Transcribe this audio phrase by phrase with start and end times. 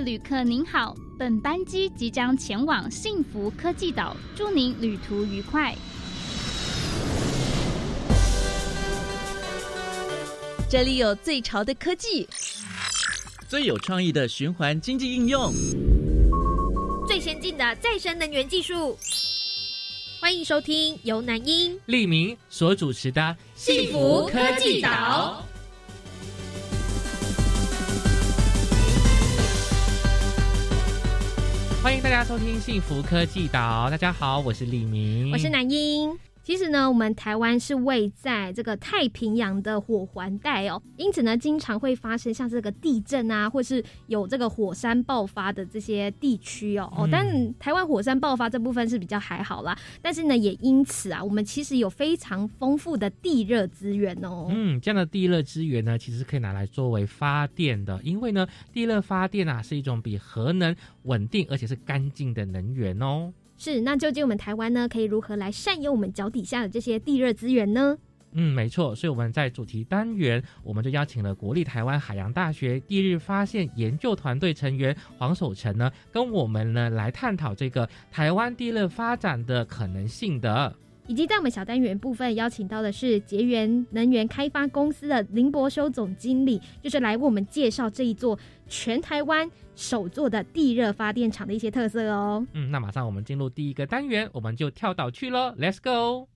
[0.00, 5.74] 位旅客您好，本班机即将前往幸福科技岛，祝您旅途愉快。
[10.70, 12.26] 这里有最潮的科技，
[13.46, 15.52] 最有创意的循环经济应用，
[17.06, 18.96] 最先进的再生能源技术。
[20.18, 23.20] 欢迎收听由南英、利明所主持的
[23.54, 25.44] 《幸福科技岛》。
[31.82, 33.86] 欢迎大家收听《幸福科技岛》。
[33.90, 36.14] 大家好，我是李明，我是南英。
[36.42, 46.92] 其实呢，我们台湾是位在这个太平洋的火环带哦，因此呢，经常会发生像这个地震啊，或是有这个火山爆发的这些地区哦。
[46.96, 49.78] 哦，但台湾火山爆发这部分是比较还好啦。
[50.02, 54.48] 但是呢，也因此啊，我们其实有非常丰富的地热资源哦。
[54.50, 63.32] 嗯，这样的地热资源呢，其实可以拿来作为发电的，因为呢，地热发电啊是一种比核能稳定而且是干净的能源哦。
[63.62, 67.98] 是，那究竟我们台湾呢，可以如何来善用我们脚底下的这些地热资源呢？
[68.32, 80.74] 嗯，没错，所以我们在主题单元，我们就邀请了国立台湾海洋大学地热发现研究团队成员黄守成呢，跟我们呢来探讨这个台湾地热发展的可能性的。
[81.10, 92.46] 以及在我们小单元部分邀请到的是捷源能源开发公司的林博修总经理，就是来为我们介绍这一座全台湾首座的地热发电厂的一些特色哦。
[92.52, 96.28] 嗯，那马上我们进入第一个单元，我们就跳岛去喽，Let's go！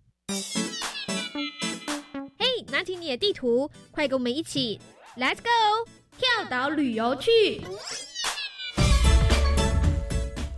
[2.36, 4.80] 嘿，拿起你的地图，快跟我们一起
[5.16, 7.60] Let's go 跳岛旅游去。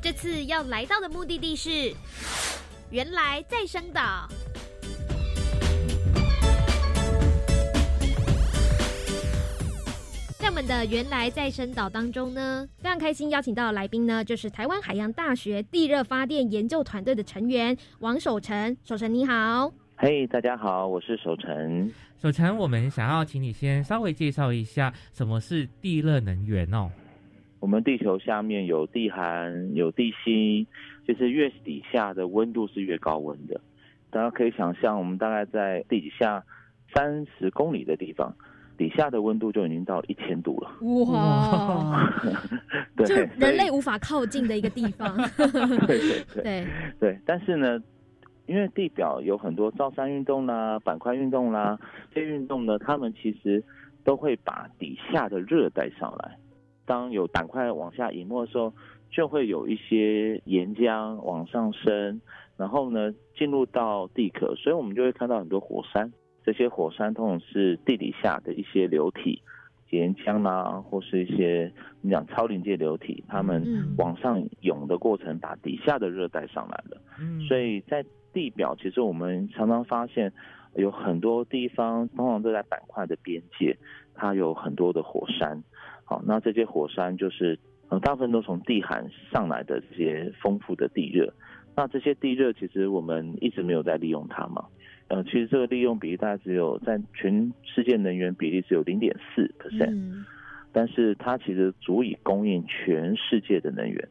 [0.00, 1.94] 这次要来到的目的地是。
[2.91, 4.29] 原来再生岛，
[10.39, 18.77] 在我们的原来再生岛当中呢，非常开心邀请到的来宾呢，就是台湾海洋大学地热发电研究团队的成员王守成。
[18.84, 21.91] 守成你好，嘿，大家好，我是守成。
[22.22, 26.88] 守成，我们想要请你先稍微介绍一下什么是地热能源哦。
[27.59, 30.65] 我们地球下面有地寒，有地心。
[31.06, 33.61] 就是越底下的温度是越高温的，
[34.11, 36.43] 大家可以想象，我们大概在地底下
[36.93, 38.34] 三十公里的地方，
[38.77, 40.69] 底下的温度就已经到一千度了。
[41.12, 42.12] 哇！
[43.06, 45.17] 就人类无法靠近的一个地方。
[45.87, 46.67] 对对对
[46.99, 47.19] 对。
[47.25, 47.81] 但是呢，
[48.47, 51.78] 因为地表有很多造山运动啦、板块运动啦，
[52.12, 53.62] 这些运动呢，他们其实
[54.03, 56.37] 都会把底下的热带上来。
[56.84, 58.73] 当有板块往下隐没的时候。
[59.11, 62.21] 就会有一些岩浆往上升，
[62.56, 66.12] 然后呢进入到地壳，所以我们就会看到很多火山。
[66.44, 69.41] 这些火山通常是地底下的一些流体，
[69.91, 71.72] 岩浆啊，或是一些
[72.03, 73.65] 你讲超临界流体，它们
[73.97, 77.00] 往上涌的过程，把底下的热带上来了。
[77.49, 80.31] 所以在地表，其实我们常常发现
[80.75, 83.77] 有很多地方，通常都在板块的边界，
[84.15, 85.62] 它有很多的火山。
[86.05, 87.59] 好，那这些火山就是。
[87.89, 91.33] 呃，大部分都从地寒上来的这些丰富的地热，
[91.77, 94.65] 那这些地热其实我们一直没有在利用它嘛。
[95.09, 100.25] 呃，其实这个利用比例大概只有在全世界能源比例只有零点四 percent，
[100.73, 104.09] 但是它其实足以供应全世界的能源。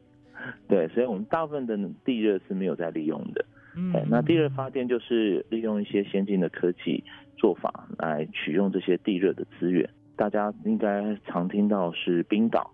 [0.68, 3.44] 对，所以我们大部分的地热是没有在利用的。
[3.76, 7.04] 嗯，那地热发电就是利用一些先进的科技
[7.36, 9.86] 做法来取用这些地热的资源。
[10.16, 12.70] 大家应该常听到是冰岛。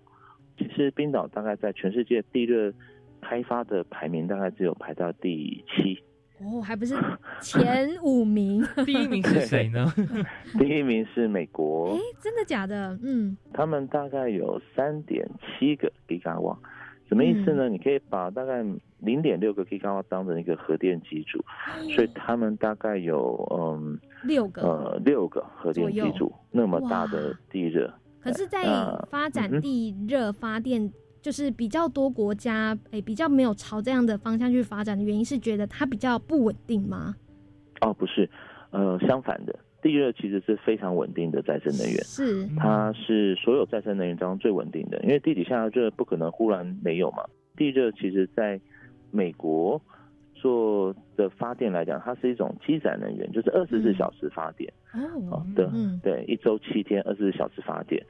[0.58, 2.72] 其实冰岛大概在全世界地热
[3.20, 6.02] 开发的排名大概只有排到第七
[6.40, 6.96] 哦，还不是
[7.40, 8.60] 前五名。
[8.84, 9.86] 第一名是谁呢？
[10.58, 11.94] 第一名是美国。
[11.94, 12.98] 哎，真的假的？
[13.02, 16.56] 嗯，他们大概有三点七个 gigawatt，
[17.08, 17.68] 什么意思呢？
[17.68, 18.64] 你可以把大概
[18.98, 21.44] 零点六个 gigawatt 当成一个核电机组，
[21.94, 27.92] 所以他们大概有嗯六个呃六个核电机组那么大的地热。
[28.22, 28.62] 可是，在
[29.10, 37.16] 发展地热发电，就是比较多国家，哎，比较没有朝这样的方向去发展的原因是觉得它比较不稳定吗？
[37.80, 38.30] 哦，不是，
[38.70, 47.24] 呃，相反的，地热其实是非常稳定的再生能源，是，它是所有再生能源当中最稳定的，因为地底下热不可能忽然没有嘛。
[47.56, 48.60] 地热其实在
[49.10, 49.82] 美国。
[50.42, 54.72] 做的发电来讲，它是一种积载能源，就是二十四小时发电。
[55.30, 55.70] 哦的，
[56.02, 58.04] 对，一周七天二十四小时发电。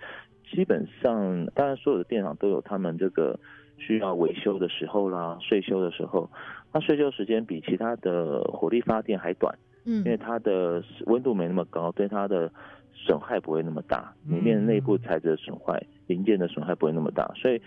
[0.51, 3.39] 基本上，当然所有的电厂都有他们这个
[3.77, 6.31] 需要维修的时候啦，税修的时候，
[6.73, 9.55] 那税修时间比其他的火力发电还短，
[9.85, 12.51] 嗯，因为它的温度没那么高，对它的
[12.95, 17.61] 损害不会那么大，里面内部材质的损坏、零件的损害不会那么大，所以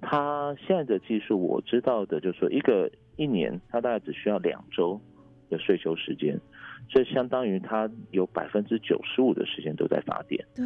[0.00, 2.90] 它现在的技术我知道的，就是说一个
[3.22, 5.00] 一年它大概只需要两周
[5.48, 6.38] 的睡休时间，
[6.88, 10.64] 这相当于它有百分之九十五的时间都在发电，对，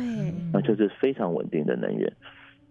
[0.53, 2.13] 那就是非常稳定的能源。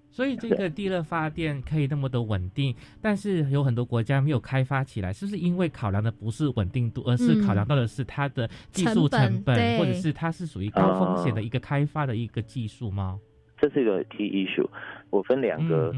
[0.09, 13.19] 所以这个地热发电可以那么的稳定，但是有很多国家没有开发起来，是不是因为考量的不是稳定度，而是考量到的是它的技术成本，或者是它是属于高风险的一个开发的一个技术吗？
[13.57, 14.67] 这是一个 key issue，
[15.09, 15.93] 我分两个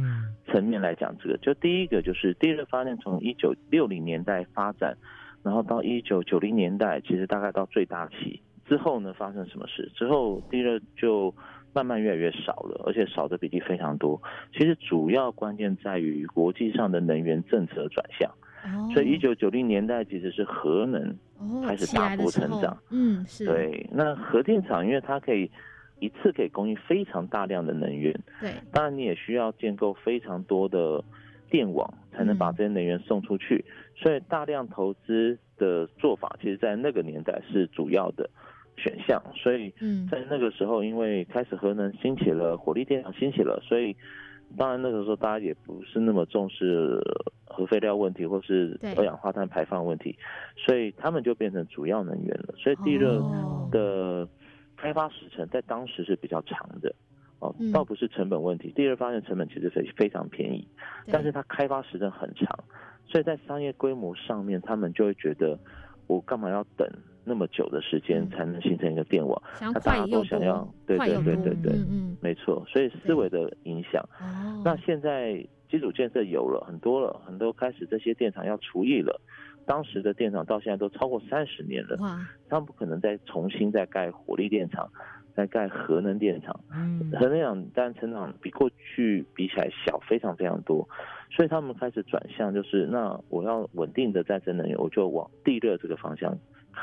[0.47, 1.37] 层面来讲这个。
[1.37, 4.97] 就第一个就是地热发电从一九六零年代发展，
[5.43, 9.91] 然后到一九九零年代，其实大概到最大期之后呢，发生什么事？
[9.95, 11.33] 之后地热就。
[11.73, 14.19] 慢慢越来越少了，而且少的比例非常多。
[14.51, 18.31] 其实主要关键在于国际上的能源政策转向。
[18.91, 21.15] 所以一九九零年代其实是核能
[21.63, 22.75] 开始大幅成长。
[22.89, 23.45] 嗯，是。
[23.45, 25.51] 对，那核电厂因为它可以
[25.99, 28.13] 一次可以供应非常大量的能源。
[28.39, 28.51] 对。
[28.71, 31.03] 当然你也需要建构非常多的
[31.49, 33.63] 电网，才能把这些能源送出去。
[33.95, 38.29] 所以大量投资的做法，其实在那个年代是主要的。
[38.79, 39.73] 选项，所以
[40.07, 43.95] 在那个时候，因为开始核能兴起了，火力电厂兴起了，所以
[44.55, 47.01] 当然那个时候大家也不是那么重视
[47.45, 50.15] 核废料问题或是二氧化碳排放问题，
[50.55, 52.53] 所以他们就变成主要能源了。
[52.55, 53.19] 所以地热
[53.71, 54.27] 的
[54.77, 56.93] 开发时程在当时是比较长的
[57.39, 60.67] 哦，倒不是成本问题，第二发现成本其实非非常便宜，
[61.11, 62.47] 但是它开发时程很长，
[63.07, 65.59] 所以在商业规模上面，他们就会觉得
[66.07, 66.87] 我干嘛要等？
[67.29, 74.01] 那么久的时间才能形成一个电网，那大家都想要，对对对对对，嗯，没错，所以思维的影响。
[74.63, 79.19] 那现在基础建设有了很多了，很多开始这些电厂要除役了。
[79.67, 84.89] 当时的电厂到现在都超过三十年了，哇，他们不可能再重新再盖火力电厂，
[85.35, 86.59] 再盖核能电厂。
[86.71, 90.87] 嗯，核能电厂但成长比过去比起来小非常非常多，
[91.29, 96.35] 所以他们开始转向，就是那我要稳定的再生能源，我就往地热这个方向。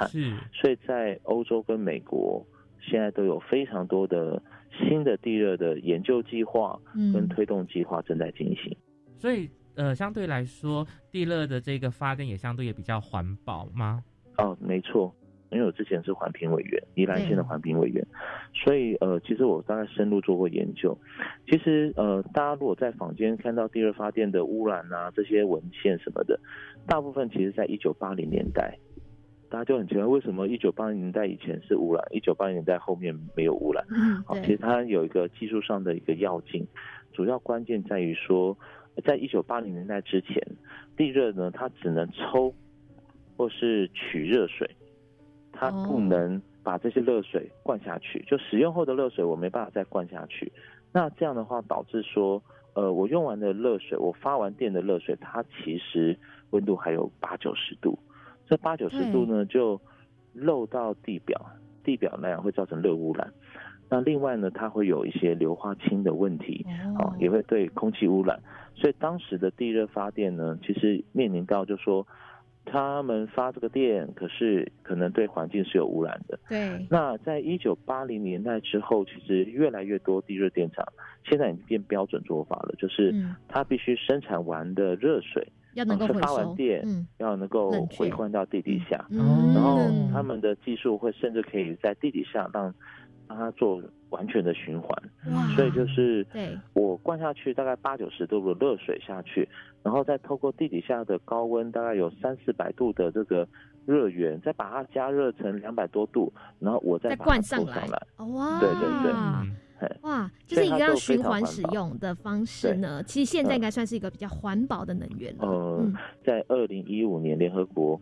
[0.09, 2.45] 是，所以在欧洲跟美国
[2.83, 4.43] 现在都有非常多的
[4.77, 6.79] 新的地热的研究计划
[7.15, 8.77] 跟推动计划正在进行。
[9.17, 14.03] 所以，呃，相对来说，地热的这个发电也相对也比较环保吗？
[14.39, 15.15] 哦，没错，
[15.51, 18.05] 因为我之前是环评委员，宜兰县的环评委员，
[18.53, 20.97] 所以呃，其实我大概深入做过研究。
[21.47, 26.39] 其实呃，大家如果在坊间看到地热发电的污染啊这些文献什么的，
[26.87, 28.79] 大部分其实在一九八零年代。
[29.51, 33.85] 大家就很奇怪，为什么一九八零年代以前是污染，一九八零年代后面没有污染？
[34.27, 36.67] 好，其实它有一个技术上的一个要径，
[37.13, 38.59] 主要关键在于说，
[39.03, 40.41] 在一九八零年代之前，
[40.97, 42.55] 地热呢它只能抽
[43.37, 44.69] 或是取热水，
[45.53, 48.25] 它不能把这些热水灌下去。
[48.29, 50.53] 就使用后的热水我没办法再灌下去，
[50.93, 52.43] 那这样的话导致说，
[52.75, 56.17] 呃，我用完的热水，我发完电的热水，它其实
[56.51, 57.99] 温度还有八九十度。
[58.47, 59.81] 这八九十度呢，就
[60.35, 61.41] 漏到地表，
[61.83, 63.33] 地表那样会造成热污染。
[63.89, 66.65] 那另外呢，它会有一些硫化氢的问题，
[66.99, 68.39] 哦，也会对空气污染。
[68.75, 72.07] 所以当时的地热发电呢，其实面临到就说，
[72.65, 76.39] 他们发这个电，可是可能对环境是有污染的。
[76.49, 76.87] 对。
[76.91, 80.85] 那在一九八零年代之后，其实越来越多地热电厂
[81.25, 83.15] 现在已经变标准做法了，就是
[83.47, 85.47] 它必须生产完的热水。
[85.75, 86.85] 要能够发完电，
[87.19, 89.81] 要能够回灌到地底下，然后
[90.13, 92.73] 他们的技术会甚至可以在地底下让
[93.29, 94.91] 让它做完全的循环。
[95.55, 96.27] 所以就是
[96.73, 99.49] 我灌下去大概八九十度的热水下去，
[99.83, 103.47] 然后再透过地底下的高温，大概有三四百度的这个
[103.87, 107.89] 热源，再把它加热成两百多度，然后我再灌上来。
[108.19, 109.13] 哇，对对对。
[110.01, 113.03] 哇，就是一个要循环使用的方式呢。
[113.03, 115.47] 其实现在应该算是一个比较环保的能源了。
[115.47, 115.93] 呃，
[116.25, 118.01] 在二零一五年，联合国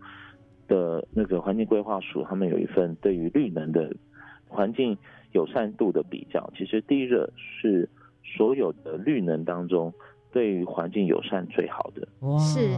[0.69, 3.93] 的那个环境规划署，他们有一份对于绿能的
[4.53, 4.97] 环境
[5.33, 6.53] 友善度的比较。
[6.57, 7.89] 其实地热是
[8.23, 9.93] 所有的绿能当中。
[10.35, 12.71] 对于环境友善最好的哇，是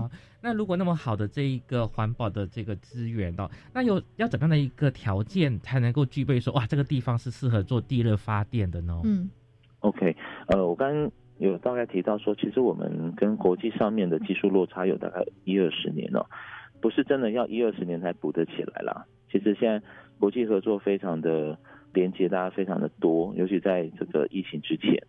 [0.43, 9.01] 那如果那么好的这一个环保的这个资源哦，那有要怎样的一个条件才能够具备说哇这个地方是适合做地热发电的呢？
[9.05, 9.31] 嗯
[9.79, 10.17] ，OK，
[10.49, 16.27] 呃，我刚刚有大概提到说，其实我们跟国际上面的技术落差有大概一二十年哦，
[16.81, 19.07] 不是真的要一二十年才补得起来啦。
[19.31, 19.87] 其实现在
[20.19, 21.59] 国际合作非常的
[21.93, 25.03] 连接，大家非常的多，尤其在这个疫情之前。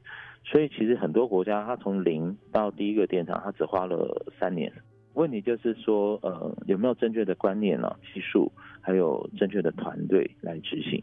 [0.44, 4.72] 所以其实很多国家，它从零到第一个电厂，它只花了三年。
[5.14, 7.96] 问题就是说，呃，有没有正确的观念呢？
[8.14, 11.02] 技术还有正确的团队来执行，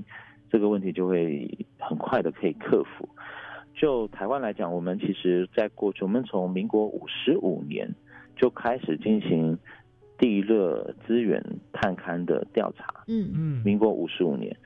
[0.51, 3.09] 这个问题就会很快的可以克服。
[3.75, 7.91] 就台湾来讲，我们其实在过去，我们从民国五十五年
[8.37, 9.59] 就开始进行
[10.23, 13.03] 地热资源探勘的调查。
[13.09, 14.57] 嗯嗯，民国五十五年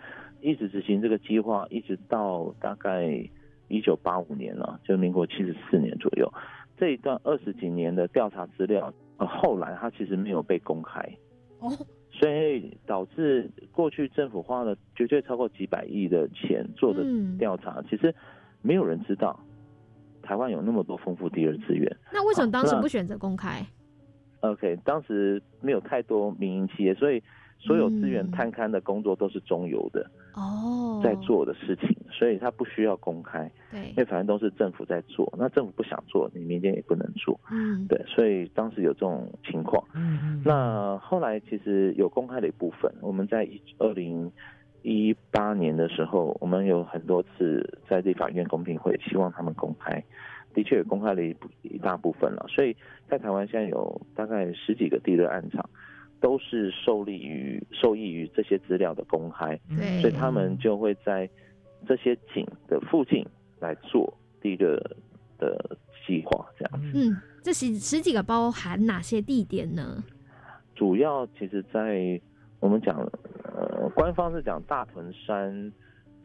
[0.43, 3.27] 一直执行这个计划，一直到大概
[3.69, 6.31] 一九八五年了，就民国七十四年左右。
[6.77, 11.01] 这一段二十几年的调查资料，呃，后来它其实没有被公开。
[11.61, 11.73] 哦，
[12.11, 18.15] 所以导致过去政府花了绝对超过几百亿的钱做的嗯调查，其实
[18.61, 19.41] 没有人知道
[20.21, 21.97] 台湾有那么多丰富地热资源。
[22.13, 23.65] 那为什么当时不选择公开？
[24.41, 27.23] OK，当时没有太多民营企业，所以
[27.59, 35.33] 所有资源嗯探勘的工作都是中油的哦，在做的事情，所以它不需要公开，对因，为反正都是政府在做。
[35.39, 39.83] 那政府不想做，你民间也不能做，嗯，对，所以当时有这种情况。
[39.95, 44.31] 嗯嗯，那后来其实有公开的一部分，我们在二零
[44.83, 50.05] 一八年的时候，我们有很多次在立法院公听会，希望他们公开，
[50.57, 52.47] 的确也公开了一一大部分了。
[52.49, 52.75] 所以
[53.09, 55.69] 在台湾现在有大概十几个地热案场，
[56.19, 59.61] 都是受利于受益于这些资料的公开，
[60.01, 61.29] 所以他们就会在
[61.87, 63.25] 这些井的附近
[63.61, 64.77] 来做地热
[65.39, 66.81] 的计划，这样。
[66.81, 70.03] 子嗯，这十十几个包含哪些地点呢？
[70.75, 72.21] 主要其实，在
[72.61, 72.99] 我们讲，
[73.45, 75.73] 呃，官方是讲大屯山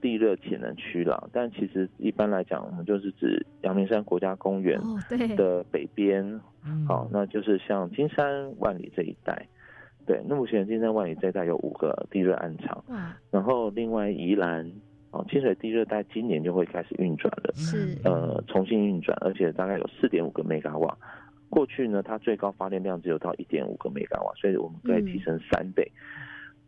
[0.02, 4.80] 地热潜能区啦，但其实一般来讲，我们就是指阳明山国家公园
[5.38, 6.24] 的北边，
[6.66, 9.48] 嗯好，那就是像金山万里这一带。
[10.06, 14.70] 对，那目前金山万里这一带有五个地热暗场，哇，然后另外宜兰
[15.12, 17.54] 哦，清水地热带今年就会开始运转了。
[17.54, 20.98] 是呃重新运转，而且大概有四点五个 mega 瓦。
[21.50, 25.90] 过去呢，它最高发电量只有到一点五个 mega 瓦，所以我们可以提升三倍。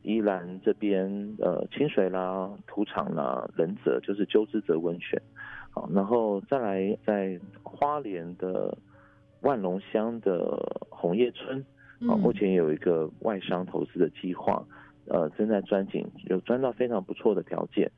[0.03, 5.19] 宜兰这边呃清水啦、土场啦、仁泽就是鸠之泽温泉，
[5.71, 8.77] 好，然后再来在花莲的
[9.41, 11.65] 万隆乡的红叶村，
[12.07, 14.63] 好，嗯目前有一个外商投资的计划，
[15.07, 17.89] 呃，正在钻井，有钻到非常不错的条件，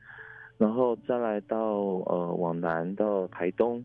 [0.58, 1.58] 然后再来到
[2.06, 3.84] 呃往南到台东，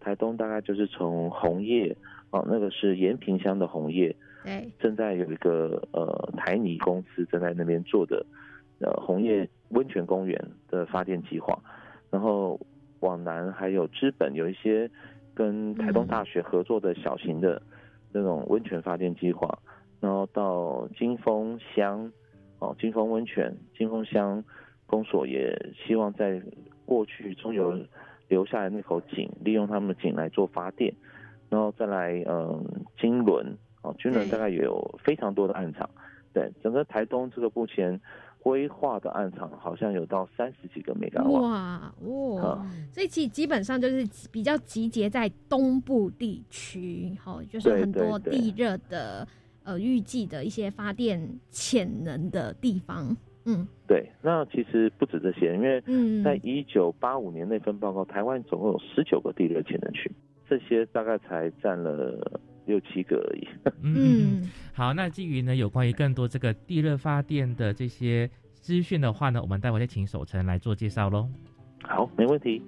[0.00, 1.94] 台东大概就是从红叶，
[2.30, 4.16] 啊，那个是延平乡的红叶，
[4.48, 8.24] 对，正在有一个呃台泥公司正在那边做的
[8.80, 11.62] 呃红叶温泉公园的发电计划，
[12.10, 12.58] 然后
[13.00, 14.90] 往南还有资本有一些
[15.34, 17.60] 跟台东大学合作的小型的
[18.10, 19.58] 那种温泉发电计划，
[20.00, 22.10] 然后到金峰乡
[22.58, 24.42] 哦金峰温泉金峰乡
[24.86, 26.40] 公所也希望在
[26.86, 27.78] 过去中游
[28.28, 30.94] 留下来那口井，利用他们的井来做发电，
[31.50, 32.64] 然后再来嗯
[32.98, 35.88] 金轮哦军人大概也有非常多的暗场，
[36.32, 38.00] 对整个台东这个目前
[38.40, 41.40] 规划的暗场好像有到三十几个 mega 瓦。
[41.40, 49.26] 哇哇啊，所以其实基本上就是比较集结在东部地区，好，就是很多地热的
[49.64, 51.20] 呃预计的一些发电
[51.50, 53.16] 潜能的地方。
[53.44, 60.12] 嗯对，那其实不止这些，因为嗯，在一九八五年那份报告，台湾总共有十九个地热潜能区，
[60.46, 63.48] 这些大概才占了六七个而已。
[63.82, 71.28] 嗯好，那基于呢有关于更多这个地热发电的这些资讯的话呢，我们待会再请守成来做介绍喽。
[71.82, 72.62] 好，没问题。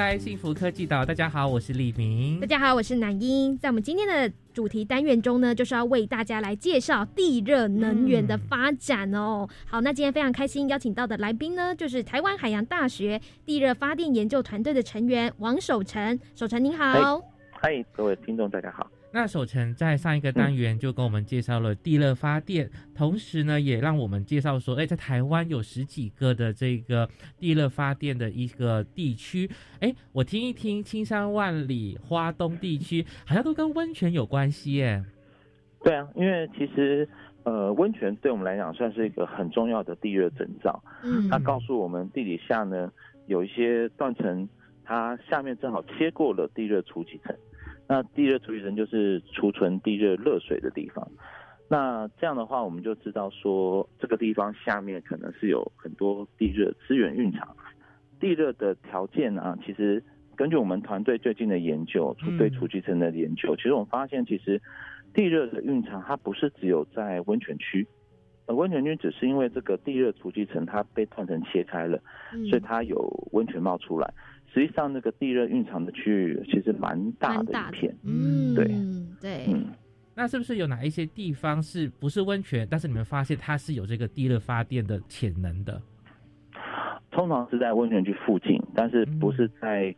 [0.00, 2.46] 来，幸福科技岛，大家好，我是李明大。
[2.46, 3.56] 家好，我是南英。
[3.58, 9.46] 在我们今天的主题单元中呢，就是要为大家来介绍地热能源的发展哦。
[9.66, 16.18] 好，那今天非常开心邀请到的来宾呢，就是台湾海洋大学地热发电研究团队的成员王守成。
[16.34, 17.20] 守成您好。
[17.50, 18.90] 嗨，各位听众，大家好。
[19.12, 29.50] 那守成在上一个单元就跟我们介绍了地热发电，同时呢，也让我们介绍说，哎，在台湾有十几个的这个地热发电的一个地区，
[29.80, 35.04] 哎，我听一听，青山万里、花东地区好像都跟温泉有关系耶。
[35.82, 37.08] 对啊，因为其实
[37.42, 42.92] 呃，温泉对我们来讲算是一个很重要的地热征兆，嗯它告诉我们地底下呢
[43.26, 44.48] 有一些断层，
[44.84, 47.34] 它下面正好切过了地热储集层。
[47.90, 51.10] 那地热储集层就是储存地热热水的地方。
[51.68, 57.48] 那这样的话，我们就知道说这个地方下面可能是有很多地热资源蕴藏。
[58.20, 60.00] 地热的条件啊，其实
[60.36, 64.62] 根据我们团队最近的研究，嗯对储集层的研究，其实我们发现，其实
[65.12, 67.84] 地热的蕴藏它不是只有在温泉区，
[68.46, 72.00] 温泉区只是因为这个地热储集层它被断层切开了，
[72.48, 74.14] 所以它有温泉冒出来。
[74.52, 77.96] 实际上，那个地热蕴藏的区域其实蛮大的一片。
[78.04, 78.64] 嗯，对
[79.20, 79.46] 对。
[79.48, 79.66] 嗯，
[80.14, 85.80] 那是不是有哪一些地方是不是温泉，但是你们发现它是有这个地热发电的潜能的？
[87.10, 89.94] 通常是在温泉区附近，但是不是在，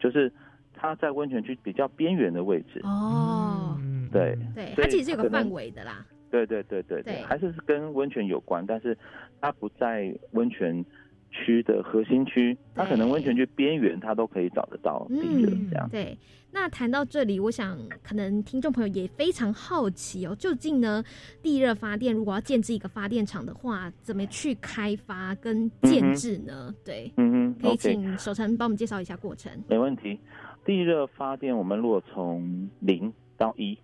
[0.00, 0.32] 就是
[0.74, 2.80] 它在温泉区比较边缘的位置。
[2.82, 3.78] 哦，
[4.12, 6.04] 对对，它其实有个范围的啦。
[6.28, 8.98] 对对对对对，还是跟温泉有关，但是
[9.40, 10.84] 它不在温泉
[11.30, 15.88] 区的核心区，它可能温泉区边缘，它都可以找得到地热这样。
[15.90, 16.16] 对，
[16.50, 21.02] 那谈到这里，我想可能听众朋友也非常好奇哦，究竟呢
[21.42, 26.74] 地热发电如果要建制一个发电厂的话，怎么去开发跟建制呢？
[26.84, 29.52] 对，嗯哼，可以请守成帮我们介绍一下过程。
[29.68, 30.18] 没问题，
[30.64, 33.78] 地热发电，我们如果从零到一。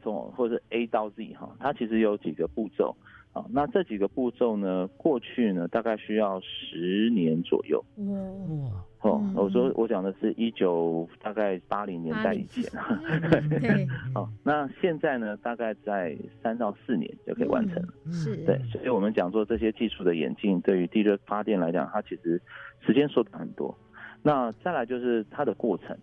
[0.00, 2.96] 从或者 A 到 Z 哈，它其实有几个步骤
[3.38, 3.46] 啊。
[3.50, 7.84] 那这几个步骤呢，过去呢大概需要十年左右。
[7.96, 12.64] 哇哦，我说我讲的是一九大概八零年代以前。
[13.48, 13.86] 对。
[14.12, 17.80] 好，那现在呢，大概在三到四年就可以完成。
[18.12, 18.36] 是。
[18.44, 22.42] 对，所以我们讲说这些技术的演进，对于地热发电来讲，它其实
[22.84, 23.72] 时间缩短很多。
[24.20, 25.96] 那再来就是它的过程。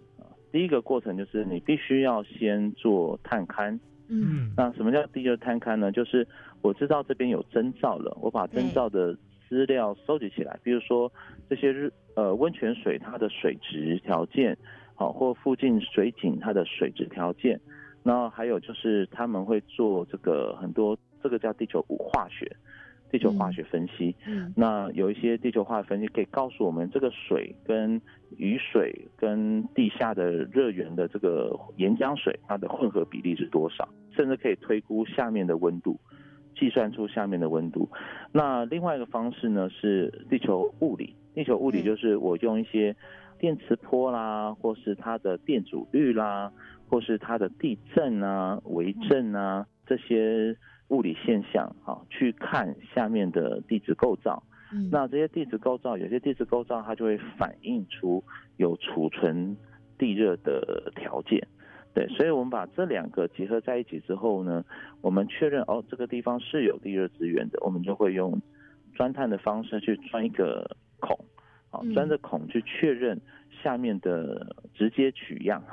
[0.54, 3.78] 第一个过程就是你必须要先做探勘，
[4.08, 5.92] 嗯，那什么叫地球探勘呢？
[5.92, 6.28] 就是
[6.62, 9.18] 我知道这边有征兆了，我把征兆的
[9.50, 11.12] 资料收集起来，比如说
[11.50, 14.58] 这些日呃温泉水它的水质条件，
[14.94, 17.60] 好或附近水井它的水质条件，
[18.04, 22.56] 然后还有就是他们会做这个很多这个叫地球五化学。
[23.12, 28.02] 地球化学分析，嗯，那有一些地球化学分析可以告诉我们，这个水跟
[28.38, 35.98] 雨水跟地下的热源的这个岩浆水，它的混合比例是多少，甚至可以推估下面的温度，
[36.60, 37.88] 计算出下面的温度。
[38.34, 42.94] 那另外一个方式呢是地球物理，地球物理就是我用一些
[43.40, 46.52] 电磁波啦，或是它的电阻率啦，
[46.90, 50.58] 或是它的地震啊、微震啊这些。
[50.90, 54.44] 物理现象，哈，去看下面的地质构造。
[54.74, 58.24] 嗯，那这些地质构造，有些地质构造它就会反映出
[58.58, 59.56] 有储存
[59.98, 61.48] 地热的条件。
[61.94, 64.66] 对，所以我们把这两个结合在一起之后呢，
[65.02, 68.42] 我们确认哦，这个地方是有地热资源的，我们就会用
[68.96, 71.18] 钻探的方式去钻一个孔，
[71.70, 73.22] 好，钻着孔去确认
[73.64, 75.64] 下面的直接取样，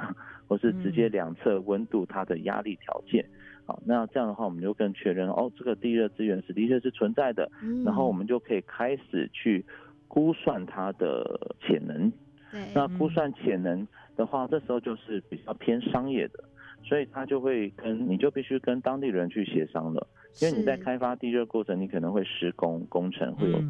[0.47, 3.25] 或是直接量测温度它的压力条件。
[3.65, 7.49] 好，那这样的话，我们就更确认哦，这个地热资源是的确是存在的，
[7.85, 9.65] 然后我们就可以开始去
[10.09, 12.11] 估算它的潜能。
[12.51, 16.43] 对，那估算潜能的话，这时候就是比较偏商业的，
[16.83, 20.07] 所以他就会跟你就必须跟当地人去协商了，
[20.41, 23.63] 因为你在开发地热过程，你可能会施工工程会有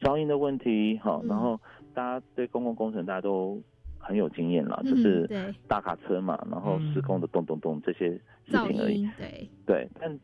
[0.00, 1.60] 噪音的问题，好，然后
[1.92, 3.60] 大家对公共工程大家都。
[4.02, 9.08] 很有经验了，就是大卡车嘛，然后施工的咚咚咚这些事情而已。
[9.16, 10.18] 对对，但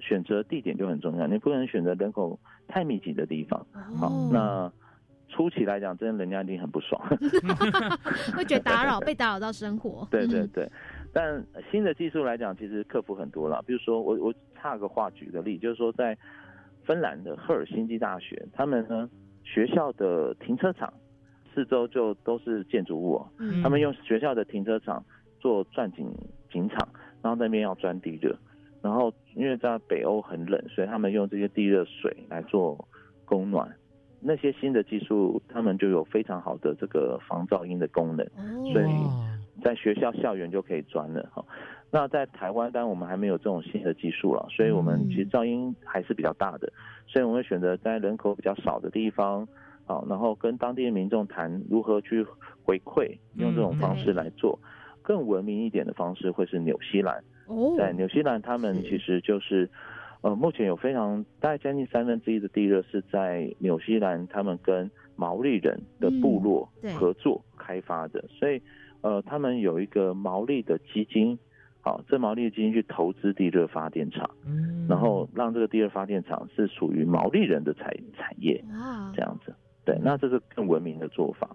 [0.00, 3.64] 选择地点就很重要，你不能选择人口太密集的地方。
[3.94, 4.72] 好，那
[5.28, 7.00] 初期来讲，真的人家一定很不爽，
[8.34, 10.08] 会觉得打扰，被打扰到生活。
[10.10, 10.66] 对对对，
[11.12, 13.62] 但新的技术来讲，其实克服很多了。
[13.66, 16.16] 比如说，我我插个话，举个例，就是说在
[16.84, 19.10] 芬兰的赫尔辛基大学，他们呢
[19.44, 20.90] 学校的停车场。
[21.58, 25.04] 四周就都是建筑物，嗯他们用学校的停车场
[25.40, 26.08] 做钻井
[26.52, 26.88] 井场，
[27.20, 28.32] 然后那边要钻地热，
[28.80, 32.86] 然后因为在北欧很冷，所以他们用这些地热水来做
[33.24, 33.68] 供暖。
[34.20, 38.24] 那些新的技术，他们就有非常好的这个防噪音的功能，
[38.72, 41.44] 所以在学校校园就可以钻了哈。
[41.90, 46.72] 那在台湾，当然我们还没有这种新的技术了，所以我们其实噪音还是比较大的，
[47.08, 49.48] 所以我们会选择在人口比较少的地方。
[49.88, 52.22] 好，然后跟当地的民众谈如何去
[52.62, 54.58] 回馈，用这种方式来做。
[55.00, 57.24] 更文明一点的方式会是纽西兰。
[57.46, 59.66] 哦，在纽西兰，他们其实就是，
[60.20, 68.22] 呃，目前有非常大概将近三分之一的地热是在纽西兰，他们跟毛利人的部落合作开发的。
[68.28, 68.60] 所以，
[69.00, 71.38] 呃，他们有一个毛利的基金，
[71.80, 79.54] 好，这毛利的基金去投资地热发电厂，嗯，然后让这个地热发电厂是属于毛利人的产产业，哇，这样子。
[79.88, 81.48] 对，那这是更文明的做法，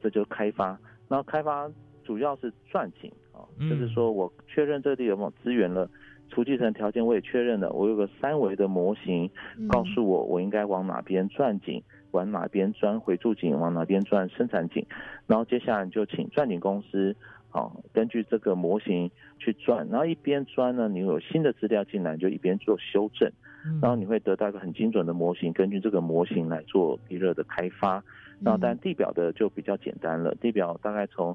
[0.00, 0.68] 这就开发。
[1.08, 1.70] 然后开发
[2.02, 5.86] 主要是钻井啊，就是说我确认这个地有没有资源了，
[6.30, 9.30] 储集层条件我也确认了，我有个三维的模型，
[9.68, 14.82] 告诉我我应该往哪边钻井，往哪边钻回注井，往哪边钻生产井。
[15.26, 17.14] 然后接下来就请钻井公司，
[17.50, 19.86] 好，根据这个模型去钻。
[19.90, 23.30] 然后一边钻呢，你有新的资料进来，就一边做修正。
[23.80, 28.02] 然后你会得到一个很精准的模型，根据这个模型来做地热的开发。
[28.38, 31.34] 然后，但地表的就比较简单了，地表大概从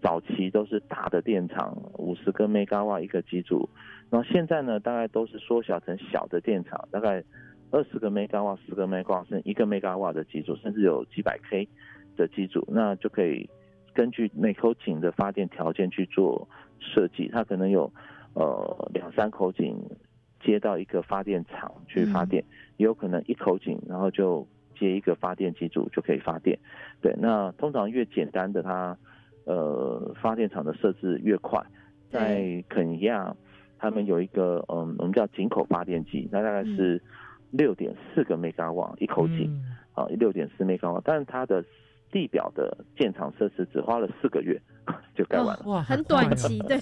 [0.00, 3.68] 早期都是大的电厂，五十个 mega 瓦一个机组，
[4.08, 7.22] 然后现在呢，大概都是缩小成小的电厂，大概
[7.70, 11.68] 二十个 mega 瓦、十个 mega 瓦，甚至一个 mega 瓦的机组，甚至有几百 k
[12.16, 13.46] 的机组，那就可以
[13.92, 16.48] 根据每口井的发电条件去做
[16.80, 17.92] 设计，它可能有
[18.32, 19.76] 呃两三口井
[20.40, 22.44] 接到一个发电厂去发电，
[22.76, 24.46] 也有可能一口井，然后就。
[24.78, 26.56] 接一个发电机组就可以发电，
[27.00, 28.96] 对，那通常越简单的它，
[29.42, 31.60] 呃，发电厂的设置越快。
[32.12, 33.34] 在肯尼亚，
[33.76, 37.02] 他们有一个嗯，我们叫井口发电机，那大概是
[37.50, 39.50] 六点四个 mega 瓦一口井，
[39.94, 41.64] 啊，六点四 mega 瓦，但是它的
[42.12, 44.56] 地表的建厂设施只花了四个月
[45.14, 46.76] 就盖完了，哇，很短期，对，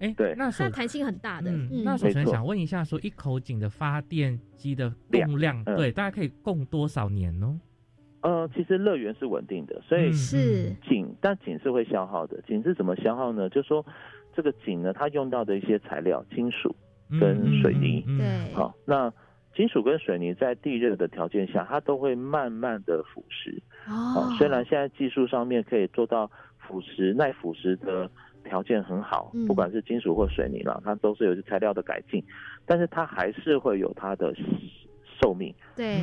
[0.00, 1.50] 哎， 对，那它弹性很大的。
[1.84, 7.60] 那首先想问一下，说一口井的发电机的供量，对，大概可以供多少年呢？
[8.22, 12.40] 呃，其实乐园是稳定的，所以是井，但井是会消耗的。
[12.42, 13.48] 井是怎么消耗呢？
[13.48, 13.84] 就说
[14.34, 16.74] 这个井呢，它用到的一些材料，金属
[17.20, 19.12] 跟水泥，对，好，那。
[19.54, 23.60] 金属跟水泥在地热的条件下，它都会慢慢的腐蚀。
[23.86, 26.30] 哦，虽然现在技术上面可以做到
[26.66, 28.10] 腐蚀耐腐蚀的
[28.44, 32.22] 条件很好，不管是金属或水泥了，它都是有些材料的改进，
[32.66, 34.34] 但是它还是会有它的
[35.20, 35.54] 寿命。
[35.76, 36.00] 对，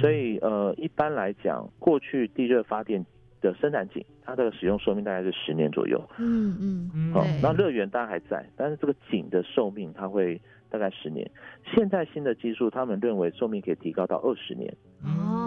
[0.00, 3.04] 所以呃，一般来讲，过去地热发电
[3.40, 6.02] 的生产井，它的使用寿命大概是十年左右。
[6.18, 7.12] 嗯嗯嗯。
[7.12, 10.40] 好，那热源当然还在，但是这个井的寿命它会。
[10.68, 11.30] 大概十年，
[11.72, 14.68] 现在新的技术，他们认为寿命可以提高到二十年。
[15.04, 15.45] 哦，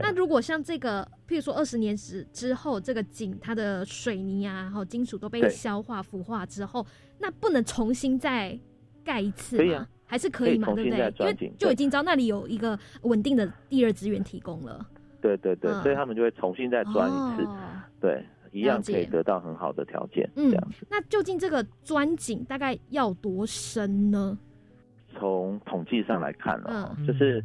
[0.00, 6.86] 那如果像这个，譬如说二十年之之后，这个井它的水泥啊，然后金属都被消化腐化之后，
[7.18, 8.58] 那不能重新再
[9.02, 9.88] 盖一次吗？
[10.06, 10.72] 还是可以嘛？
[10.74, 11.14] 对不对？
[11.18, 14.86] 因为就已经知道那里有一个稳定的第二资源提供了。
[15.20, 17.48] 对对对，所以他们就会重新再钻一次。
[18.00, 18.24] 对。
[18.52, 20.84] 一样可以得到很好的条件，这样子。
[20.90, 24.36] 那究竟这个钻井大概要多深呢？
[25.16, 27.40] 从统计上来看呢，就是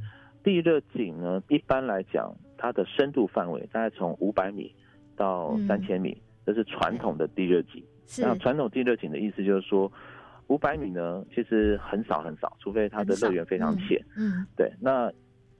[0.45, 4.73] 地热井呢，一般来讲，它的深度范围大概从五百米
[5.17, 7.84] 到三千米，这是传统的地热井。
[8.19, 9.91] 那传统地热井的意思就是说，
[10.47, 13.99] 五百米呢，其实很少很少，除非它的热源非常浅。
[14.15, 14.71] 嗯，对。
[14.79, 15.12] 那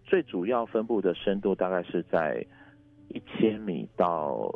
[0.06, 2.46] 最主要分布的深度大概是在
[3.10, 4.50] 一千米到。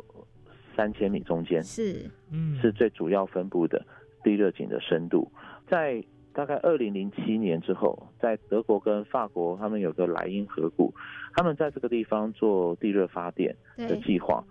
[0.76, 3.84] 三千米中间是，嗯，是最主要分布的
[4.22, 5.30] 地热井的深度。
[5.68, 10.92] 在大概二零零七年之后，在德国跟法国，他们有个莱茵河谷，
[11.34, 14.44] 他们在这个地方做地热发电的计划。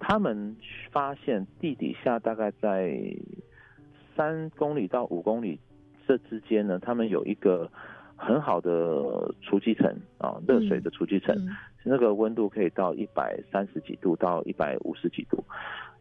[0.00, 0.56] 他们
[0.90, 2.98] 发现地底下大概在
[4.16, 5.58] 三公里到五公里
[6.06, 7.70] 这之间呢，他们有一个
[8.16, 11.36] 很好的储积层啊，热水的储积层。
[11.84, 15.42] 那个温度可以到一百三十几度到一百五十几度，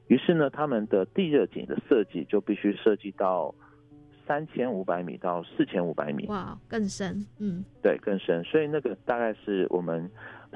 [0.08, 3.56] 于是呢，他们的地热井的设计就必须设计到
[4.28, 6.28] 三千五百米到四千五百米。
[6.28, 8.44] 哇，更深，嗯，对，更深。
[8.44, 10.10] 所以那个大概是我们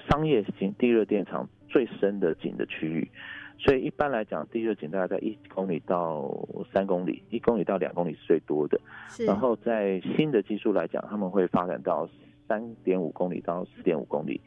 [0.10, 3.10] 商业型地热电厂最深的井的区域。
[3.58, 6.30] 所以一般来讲，地热井大概在一公里到
[6.74, 8.80] 三公里，一公里到两公里是最多的。
[9.26, 12.10] 然后在新的技术来讲，他们会发展到
[12.48, 14.42] 三点五公里到四点五公里。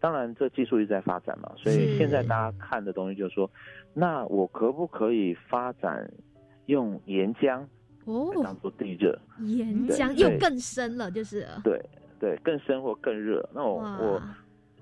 [0.00, 3.50] 当然，这技术一直在发展嘛，所以现在大家看的东西就是说，
[3.92, 6.10] 那我可不可以发展
[6.64, 7.62] 用岩浆
[8.06, 9.16] 哦当做地热？
[9.40, 11.78] 岩浆又更深了，就是对
[12.18, 13.46] 对，更深或更热。
[13.54, 14.22] 那我我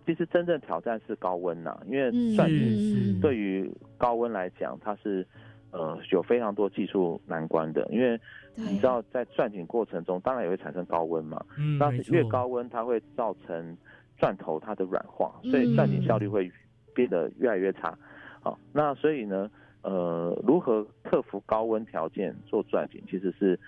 [0.07, 5.27] 其实真正挑战是高温呐，因为钻井对于高温来讲，它是
[5.73, 8.19] 呃有非常多技术难关的，因为
[8.55, 11.45] 你知道在钻井过程中，当然也会产生高温嘛，
[11.79, 13.77] 那越高温它会造成。
[14.17, 16.49] 钻头它的软化，所以钻井效率会
[16.95, 17.99] 变得越来越差。
[18.41, 19.51] 好，那所以呢，
[19.85, 23.61] 呃，如何克服高温条件做钻井，其实是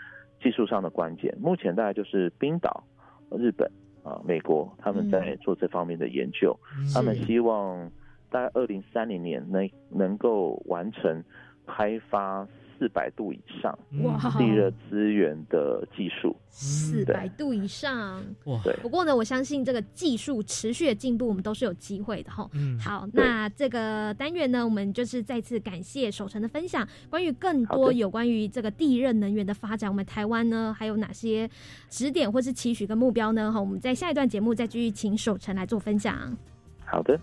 [0.43, 1.37] 技术上的关键。
[1.41, 2.83] 目前大概就是冰岛、
[3.31, 3.71] 日本
[4.03, 6.59] 啊、美国他们在做这方面的研究，
[6.93, 7.91] 他们希望
[8.31, 11.23] 大概二零三零年能能够完成
[11.67, 12.49] 开发。
[12.79, 18.61] 四百度以上哇地热资源的技术，四百度以上哇！
[18.63, 18.75] 对。
[18.83, 22.49] 不过呢，我相信这个技术持续的进步，我们都是有机会的哈。
[22.53, 22.79] 嗯。
[22.79, 31.49] 好，那这个单元呢，我们就是再次感谢守成的分享，关于更多有关于这个地热能源的发展，我们台湾呢还有哪些
[31.89, 33.51] 指点或是期许跟目标呢？
[33.51, 36.37] 哈，我们在下一段节目再继续请守成来做分享。
[36.85, 37.19] 好的。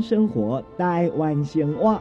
[0.00, 2.00] 生活，台湾生活。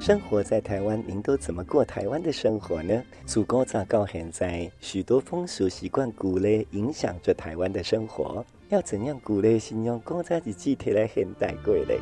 [0.00, 3.00] 生活在台湾，您都怎么过台湾的生活呢？
[3.24, 8.44] 祖国早到现在，许多风俗习惯鼓励影响着台湾的生活。
[8.68, 12.00] 要怎样鼓励信用古早日子贴来现代过嘞？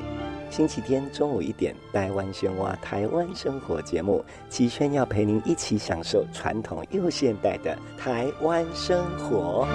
[0.50, 9.66] 星期天中午一点，台湾喧哗台湾生活节目，齐轩要陪您一起享受传统又现代的台湾生活。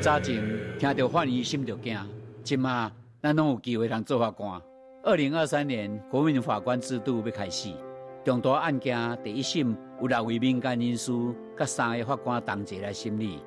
[0.00, 0.42] 早前
[0.78, 1.94] 听到法医心就惊，
[2.42, 4.58] 今嘛咱拢有机会通做法官。
[5.02, 7.70] 二零二三年国民法官制度要开始，
[8.24, 11.12] 重大案件第一审有六位民间人士，
[11.54, 13.42] 甲三个法官同齐来审理。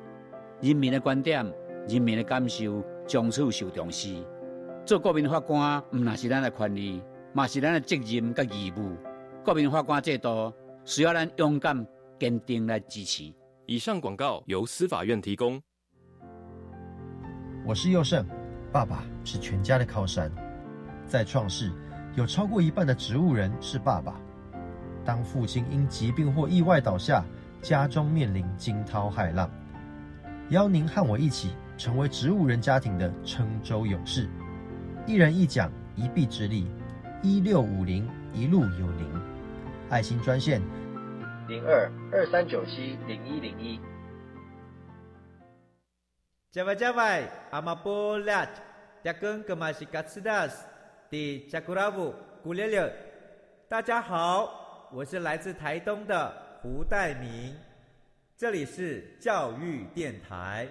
[0.62, 1.44] 人民的观点、
[1.90, 4.16] 人民的感受，从此受重视。
[4.86, 7.02] 做国民法官，唔那是咱的权利，
[7.34, 8.96] 嘛是咱的责任甲义务。
[9.44, 10.54] 国民法官制度
[10.86, 11.84] 需要咱勇敢、
[12.20, 13.34] 坚定来支持。
[13.66, 15.60] 以上广告由司法院提供。
[17.66, 18.26] 我是佑胜，
[18.74, 20.30] 爸爸是全家的靠山。
[21.08, 21.72] 在创世，
[22.14, 24.20] 有超过一半的植物人是爸爸。
[25.06, 27.24] 当父亲因疾病或意外倒下，
[27.62, 29.50] 家中面临惊涛骇浪。
[30.50, 34.28] 邀您和我一起成为植物人家庭的撑舟勇士，
[35.08, 36.68] 一人一桨，一臂之力，
[37.22, 39.08] 一六五零一路有您。
[39.90, 40.62] 爱心专线
[41.48, 43.80] 零二二三九七零一零一。
[46.54, 48.48] 加外加外，阿玛波拉，
[49.04, 50.64] 扎根格玛西卡斯达斯。
[51.10, 52.14] 的加古拉布
[52.44, 52.94] 古列列，
[53.68, 57.56] 大家好，我是来自台东的胡代明，
[58.38, 60.68] 这里是教育电台。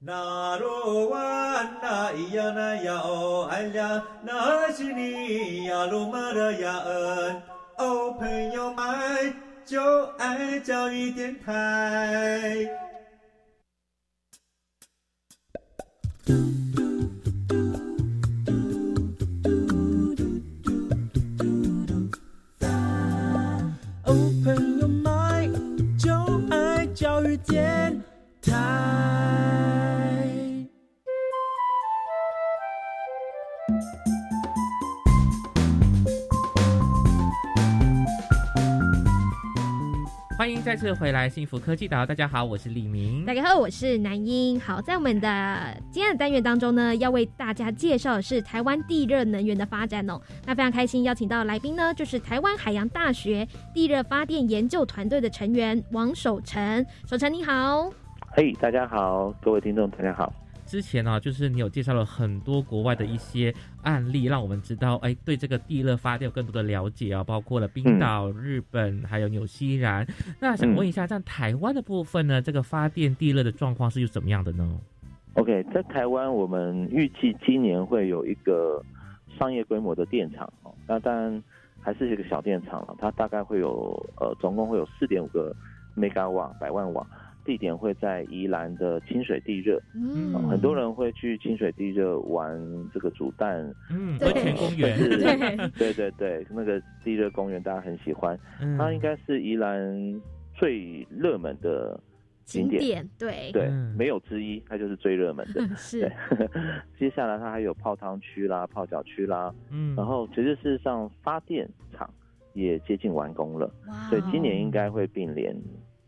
[0.00, 7.42] 那罗哇那咿呀那呀哦哎呀，那是你呀鲁玛的呀恩
[7.78, 12.83] 哦，朋友们就爱教育电台。
[27.34, 29.03] 时间。
[40.44, 43.24] 欢迎再次回来幸福科技岛，大家好，我是李明。
[43.24, 44.60] 大家好，我是南英。
[44.60, 50.20] 好，在我们的今天的单元当中呢，要为大家介绍的是台湾地热能源的发展哦。
[50.44, 56.84] 那非常开心邀请到来宾呢，就是台湾海洋大学地热发电研究团队的成员王守成。
[57.06, 57.90] 守成你好，
[58.32, 60.30] 嘿，大家好，各位听众大家好。
[60.66, 70.06] 之前呢，就是你有介绍了很多国外的一些案例，让我们知道，哎，对这个地热发电有更多的了解啊，包括了冰岛、日本，还有纽西兰。
[70.40, 74.78] 那想问一下，在台湾的部分呢，这个发电地热的状况是又怎么样的呢
[75.34, 78.82] ？OK，在台湾，我们预计今年会有一个
[79.38, 81.42] 商业规模的电厂哦，那当然
[81.80, 85.54] 还是一个小电厂了，它大概会有呃，总共会有四点五个
[85.96, 87.06] mega 瓦百万瓦。
[87.44, 92.58] 地点会在宜兰的清水地热，嗯，很多人会去清水地热玩
[92.92, 94.96] 这个煮蛋，嗯，温泉公园，
[95.78, 98.38] 对对对，那个地热公园大家很喜欢，
[98.78, 100.20] 它应该是宜兰
[100.54, 102.00] 最热门的
[102.44, 105.60] 景点，对对，没有之一，它就是最热门的。
[105.76, 106.10] 是，
[106.98, 112.08] 接下来它还有泡汤区啦、泡脚区啦，嗯，然后其实事实上发电厂
[112.52, 113.70] 也接近完工了，
[114.08, 115.54] 所以今年应该会并联。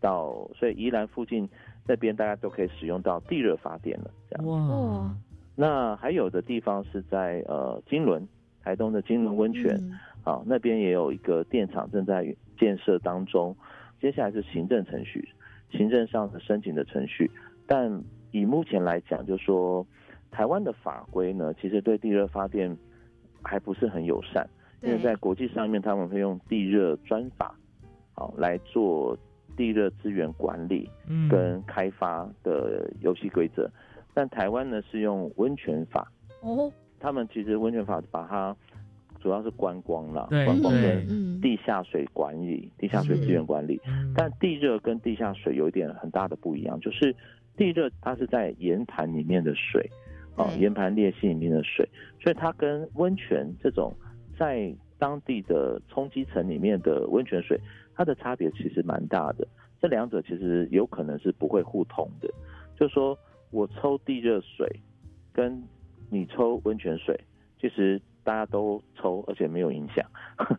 [0.01, 1.49] 到所以宜兰附近
[1.87, 4.47] 那边大家都可以使用到地热发电了，这样。
[4.47, 5.15] 哇！
[5.55, 8.27] 那还有的地方是在呃金轮，
[8.63, 9.75] 台东的金轮温泉，
[10.23, 13.57] 啊那边也有一个电厂正在建设当中。
[14.01, 15.27] 接下来是行政程序，
[15.71, 17.31] 行政上的申请的程序。
[17.67, 19.87] 但以目前来讲，就说
[20.31, 22.77] 台湾的法规呢，其实对地热发电
[23.43, 24.47] 还不是很友善，
[24.83, 27.55] 因为在国际上面他们会用地热专法，
[28.13, 29.17] 好来做。
[29.57, 30.89] 地热资源管理
[31.31, 33.69] 跟开发的游戏规则，
[34.15, 36.13] 但台湾呢是用温泉法。
[36.43, 38.55] 哦，他们其实温泉法把它
[39.21, 43.81] 主要是观光啦，观光跟地下水管理、地下水资源管理，
[44.15, 47.15] 但地热跟地下水有一点很大的不一样，就是
[47.57, 49.91] 地热它是在岩盘里面的水，
[50.37, 51.89] 哦，岩盘裂隙里面的水，
[52.21, 53.93] 所以它跟温泉这种
[54.39, 57.59] 在当地的冲积层里面的温泉水。
[57.97, 59.47] 它的差别其实蛮大的，
[59.81, 62.29] 这两者其实有可能是不会互通的。
[62.79, 63.19] 就说
[63.51, 64.69] 我抽地热水，
[65.33, 65.63] 跟
[66.11, 67.19] 你抽温泉水，
[67.61, 70.05] 其实大家都抽，而且没有影响。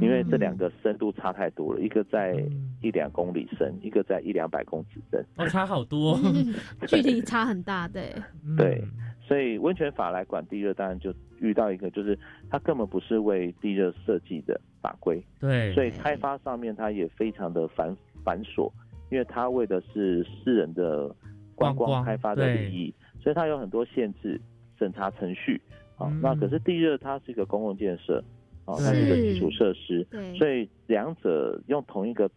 [0.00, 2.36] 因为这两个深度差太多了，一个在
[2.80, 6.16] 一两公里深，一个在一两百公尺深，哦，差好多
[6.86, 8.14] 距离差很大，对，
[8.56, 8.84] 对，
[9.20, 12.16] 所以温泉法来管地热，当然就遇到一个，就是
[12.48, 18.70] 它根本不是为地热设计的法规，对，所以开发上面它也非常的繁繁琐，
[19.10, 21.14] 因为它为的是私人的
[21.54, 24.40] 观光开发的利益，所以它有很多限制
[24.78, 25.60] 审查程序，
[25.96, 28.22] 啊，那可是地热它是一个公共建设。
[28.66, 30.06] 啊它是一个基础设施，
[30.38, 32.30] 所以两者用同一个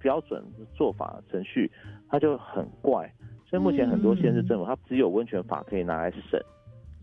[0.00, 0.42] 标准
[0.74, 1.70] 做法程序，
[2.08, 3.12] 它就很怪。
[3.46, 6.40] 所以目前很多县市政府，它只有温泉法可以拿来审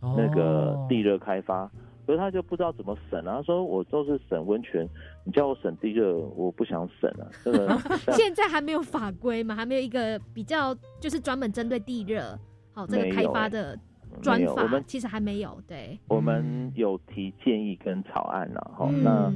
[0.02, 1.70] 那个地热开发，
[2.08, 3.36] 可是他就不知道怎么审啊。
[3.36, 4.88] 他说我都是审温泉，
[5.24, 7.30] 你叫我审地热，我不想审啊。
[7.44, 7.78] 这个
[8.18, 12.40] 现在还没有法规嘛，还没有一个比较就是专门针对地热
[12.74, 13.78] 好这个开发的。
[14.22, 19.32] 专法我们其实还没有，对，我们有提建议跟草案了，哈，那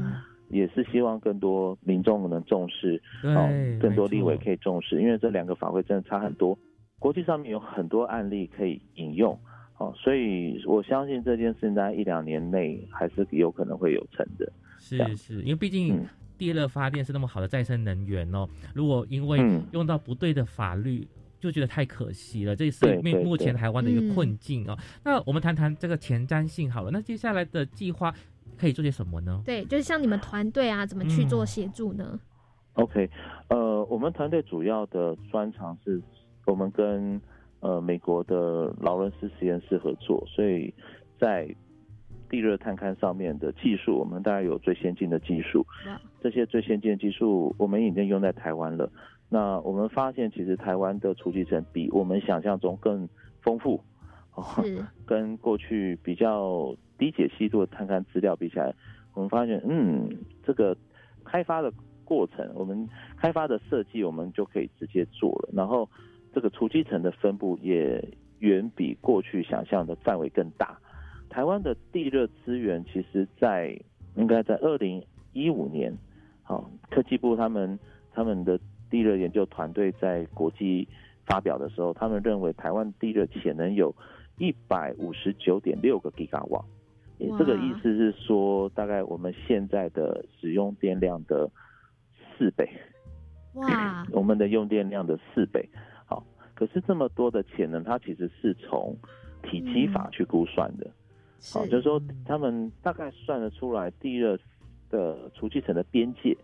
[0.50, 3.48] 也是希望更多民众能重视，哦，
[3.80, 6.58] 更多立委可以重视，因为这两个法规真的差很多，
[6.98, 9.38] 国际上面有很多案例可以引用，
[9.82, 16.06] 哦，所以我相信这件事在一两年内还是有可能会有成的，是是，因为毕竟
[16.38, 19.39] 地热发电是那么好的再生能源哦，如果因为
[19.72, 21.08] 用到不对的法律。
[21.41, 24.78] 就觉得太可惜了，这是目目前台湾的一个困境哦。
[25.04, 26.91] 那我们谈谈这个前瞻性好了。
[26.91, 28.13] 那接下来的计划
[28.56, 29.41] 可以做些什么呢？
[29.44, 32.20] 对，就是像你们团队啊，怎么去做协助呢
[32.74, 33.10] ？OK，
[33.48, 36.00] 呃，我们团队主要的专长是
[36.46, 37.20] 我们跟
[37.62, 40.74] 呃美国的劳伦斯实验室合作，所以
[41.17, 41.47] 在
[42.30, 45.65] 地热探勘上面的技术，我们大概有最先进的技术。
[46.21, 48.89] 这些最先进的技术，我们已经用在台湾了。
[49.28, 53.08] 那我们发现，其实台湾的储集层比我们想象中更
[53.41, 53.82] 丰富，
[55.06, 58.74] 跟过去比较低解析度的探勘资料比起来，
[59.13, 60.10] 我们发现，嗯，
[60.43, 60.76] 这个
[61.24, 61.71] 开发的
[62.06, 65.50] 过程，我们开发的设计，我们就可以直接做了。
[65.54, 65.89] 然后，
[66.34, 68.04] 这个储集层的分布也
[68.39, 70.78] 远比过去想象的范围更大。
[71.30, 73.80] 台湾的地热资源，其实在
[74.15, 75.98] 应该在二零一五年，
[76.44, 77.80] 好，科技部他们
[78.13, 78.60] 他们的。
[78.91, 80.86] 地热研究团队在国际
[81.26, 83.96] 发表的时候，他们认为台湾地热潜能有
[84.38, 86.62] 一百五十九点六个吉瓦，
[87.39, 91.50] 这个意思是说，大概我们现在的使用电量的
[92.38, 92.70] 四倍。
[93.54, 94.06] 哇！
[94.12, 95.70] 我们的用电量的四倍。
[96.62, 98.95] 好，可是这么多的潜能，它其实是从
[99.43, 100.88] 体积法去估算的。
[101.52, 104.38] 好，就是说他们大概算得出来地热
[104.89, 106.38] 的储气层的边界，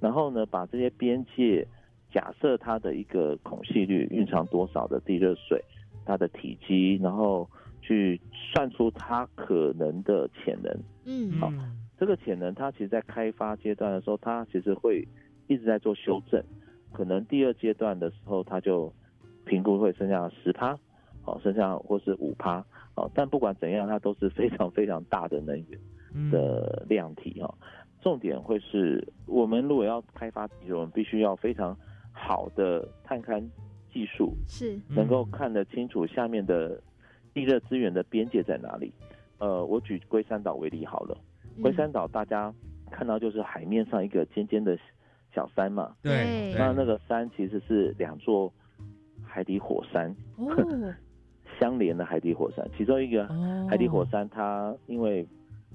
[0.00, 1.66] 然后呢，把这些边界。
[2.10, 5.62] 假设它的一个孔隙率蕴藏多少的地热水，
[6.06, 7.46] 它的体积，然后
[7.82, 10.74] 去算出它可能的潜能。
[11.04, 11.52] 嗯，好，
[12.00, 15.06] 这个潜能它其实，在开发阶段的时候，它其实会
[15.48, 16.42] 一直在做修正。
[16.94, 18.90] 可能第二阶段的时候，它就
[19.48, 20.78] 评估会剩下十趴，
[21.22, 27.52] 好，剩下或是五趴，好，但不管怎样，它都是非常非常大的能源的量体哈。
[28.00, 31.76] 重点会是我们如果要开发地球，我们必须要非常。
[32.20, 33.40] 好的探勘
[33.92, 36.82] 技术是能够看得清楚下面的
[37.32, 38.92] 地热资源的边界在哪里。
[39.38, 41.16] 呃，我举龟山岛为例好了，
[41.62, 42.52] 龟山岛大家
[42.90, 44.76] 看到就是海面上一个尖尖的
[45.32, 48.52] 小山嘛，对，那那个山其实是两座
[49.38, 50.12] 海底火山。
[51.60, 53.24] 相连的海底火山，其中一个
[53.68, 55.24] 海底火山它因为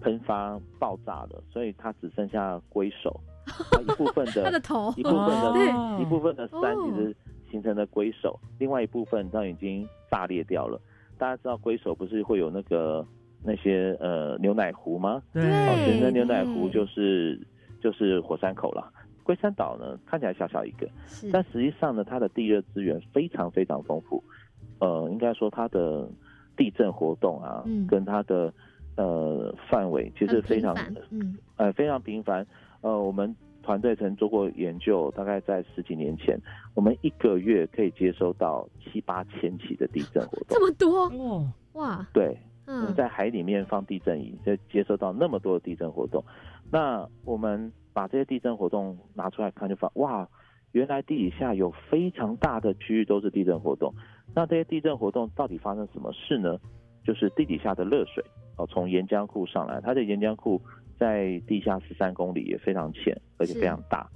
[0.02, 3.18] 喷发爆炸了，所以它只剩下龟首。
[3.82, 7.16] 一部分的，它的头，一部分的，一部分的山其实
[7.50, 10.78] 形成了龟首，另外一部分它已经炸裂掉了。
[11.18, 13.06] 大家知道龟首不是会有那个
[13.42, 15.22] 那些呃牛奶湖吗？
[15.34, 15.42] 对，
[15.86, 17.40] 形成牛奶湖就是
[17.82, 18.92] 就是火山口了。
[19.24, 20.88] 龟山岛呢看起来小小一个，
[21.32, 24.24] 但实际上呢它的地热资源非常非常丰富。
[24.80, 26.10] 呃，应该说它的
[26.58, 28.54] 地震活动啊，跟它的
[28.96, 30.76] 呃范围其实非常
[31.10, 32.46] 嗯呃非常频繁。
[32.82, 36.38] 呃，我们团队曾做过研究，大概在十几年前，
[36.74, 42.08] 我们一个月可以接收到七八千起的地震活动，这么多哇哇！
[42.12, 46.22] 对，嗯，在海里面放地震仪，就接收到那么多的地震活动。
[46.70, 50.28] 那我们把这些地震活动拿出来看，就发哇，
[50.72, 53.94] 原来地底下有非常大的区域都是地震活动。
[54.36, 56.58] 那这些地震活动到底发生什么事呢？
[57.06, 58.24] 就是地底下的热水
[58.58, 60.62] 哦，从岩浆库上来，它的岩浆库。
[61.00, 64.08] 在地下十三公里也非常浅，而且非常大，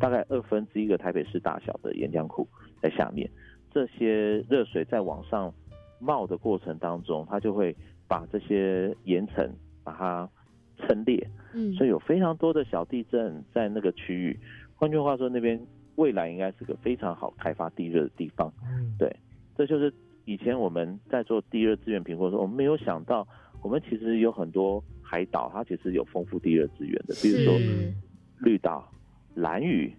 [0.00, 2.48] 大概二分之一个台北市大小的岩浆库
[2.80, 3.30] 在下面。
[3.70, 5.52] 这些热水在往上
[6.00, 7.76] 冒的过程当中，它就会
[8.08, 9.48] 把这些岩层
[9.84, 10.28] 把它
[10.86, 14.38] 撑裂，嗯，所以有非常多的小地震在那个区域。
[14.74, 15.60] 换句话说，那边
[15.96, 18.52] 未来应该是个非常好开发地热的地方。
[18.64, 19.14] 嗯，对，
[19.56, 19.92] 这就是
[20.24, 23.26] 以前我们在做地热资源评估的时候，我们没有想到，
[23.62, 27.54] 我们其实有很多海岛，它其实有丰富地热资源的，比如说
[28.40, 28.90] 绿岛、
[29.34, 29.94] 蓝屿、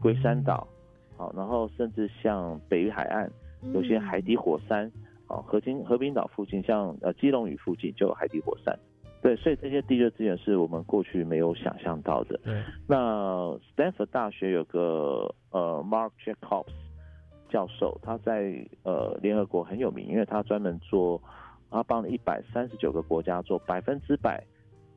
[0.00, 0.68] 龟山岛，
[1.16, 3.30] 好，然后甚至像北屿海岸
[3.72, 4.90] 有些海底火山，
[5.24, 8.78] 好，和平和平岛附近，像呃基隆屿附近就有海底火山。
[9.22, 12.38] 对，所以这些地热资源是我们过去没有想象到的。
[12.44, 16.70] 对，那 Stanford 大学有个呃 Mark Jacobs
[17.48, 21.20] 教授，他在呃联合国很有名，因为他专门做，
[21.70, 24.44] 他帮了一百三十九个国家做百分之百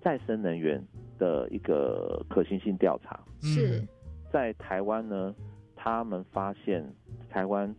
[0.01, 0.79] 再生能源
[1.17, 3.19] 的一个可行性调查。
[3.41, 3.83] 是
[4.31, 5.33] 在台湾呢，
[5.75, 6.85] 他们发现
[7.29, 7.73] 台湾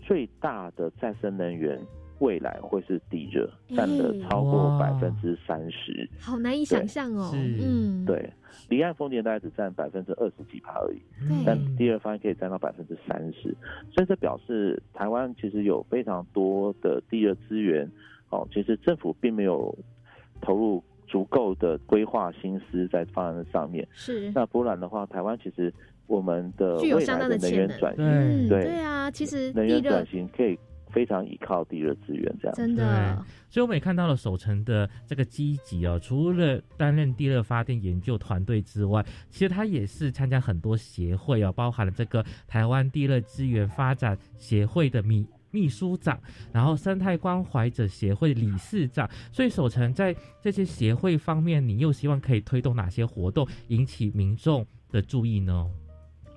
[0.00, 1.78] 最大的再生能源。
[2.22, 7.32] 未来会是地热，占了超过百分之三十，好难以想象哦。
[7.34, 8.32] 嗯，对，
[8.68, 11.02] 离岸风电大概只占百分之二十几趴而已，
[11.44, 13.54] 但第二方可以占到百分之三十，
[13.92, 17.90] 所以这表示台湾其实有非常多的地热资源。
[18.30, 19.76] 哦，其实政府并没有
[20.40, 23.86] 投入足够的规划心思在方案上面。
[23.92, 25.74] 是，那不然的话，台湾其实
[26.06, 27.50] 我们的未来的能。
[27.50, 28.64] 源转型，对。
[28.64, 28.80] 对。
[28.80, 30.56] 啊，其实能源转型可以。
[30.92, 33.24] 非常依靠地热资源，这样真的。
[33.48, 46.18] 所以我们也看到了守城的这个积极哦，除了担任地热发电研究团队之外，其实他也是参加很多协会哦，包含了这个台湾地热资源发展协会的秘秘书长，
[46.52, 49.08] 然后生态关怀者协会理事长。
[49.32, 55.68] 所以守城在这些协会方面，你又希望可以推动哪些活动，引起民众的注意呢？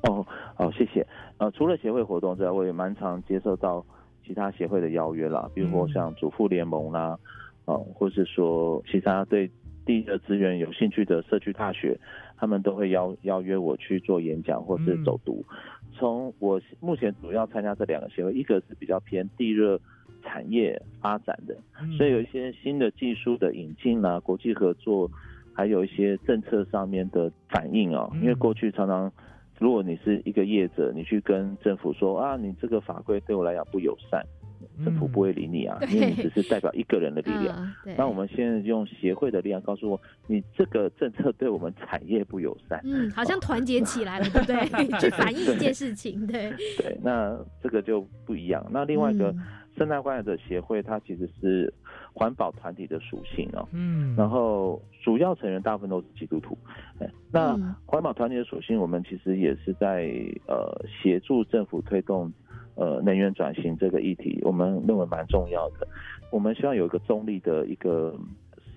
[0.03, 0.25] 哦，
[0.55, 1.05] 好，谢谢。
[1.37, 3.85] 呃，除了协会活动之外，我也蛮常接受到。
[4.25, 7.17] 其他协会的邀约啦，比如说像主妇联盟啦，
[7.65, 9.49] 啊，或是说其他对
[9.85, 11.97] 地热资源有兴趣的社区大学，
[12.35, 15.45] 他们都会邀邀约我去做演讲或是走读。
[15.93, 19.79] 从我目前主要参加这两个协会，一个是比较偏地热
[20.23, 21.55] 产业发展的，
[21.97, 25.09] 所以有一些新的技术的引进啦，国际合作，
[25.53, 29.11] 还有一些政策上面的反应啊，因为过去常常。
[29.59, 34.25] 如果你是一个业者，你去跟政府说啊，你这个法规对我来讲不友善，
[34.83, 37.73] 政府不会理你啊，因为你只是代表一个人的力量。
[37.97, 42.81] 那我们现在用协会的力量告诉我，你这个政策对我们产业不友善。
[42.83, 44.99] 嗯，好像团结起来了，对不对？
[44.99, 46.51] 去反映一件事情，对。
[46.77, 48.65] 对，那这个就不一样。
[48.69, 49.33] 那另外一个。
[49.77, 51.73] 生态关怀者协会，它其实是
[52.15, 53.67] 环保团体的属性哦。
[53.73, 54.15] 嗯。
[54.15, 56.57] 然后主要成员大部分都是基督徒。
[57.31, 57.55] 那
[57.85, 60.09] 环保团体的属性，我们其实也是在
[60.47, 62.31] 呃协助政府推动
[62.75, 65.87] 呃能源转型这个议题，我们认为蛮重要的。
[66.31, 68.17] 我们希望有一个中立的一个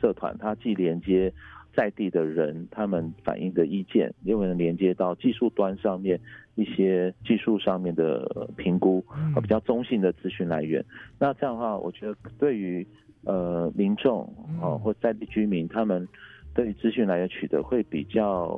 [0.00, 1.32] 社团，它既连接。
[1.76, 6.18] 在地的人，他们反映的意见，也能连接到技术端上面
[6.56, 9.04] 一些技术上面的评估，
[9.40, 10.84] 比较中性的资讯来源。
[11.20, 12.84] 那这样的话，我觉得对于
[13.24, 14.28] 呃民众
[14.60, 16.06] 哦或在地居民，他们
[16.54, 18.48] 对于资讯来源取得会比较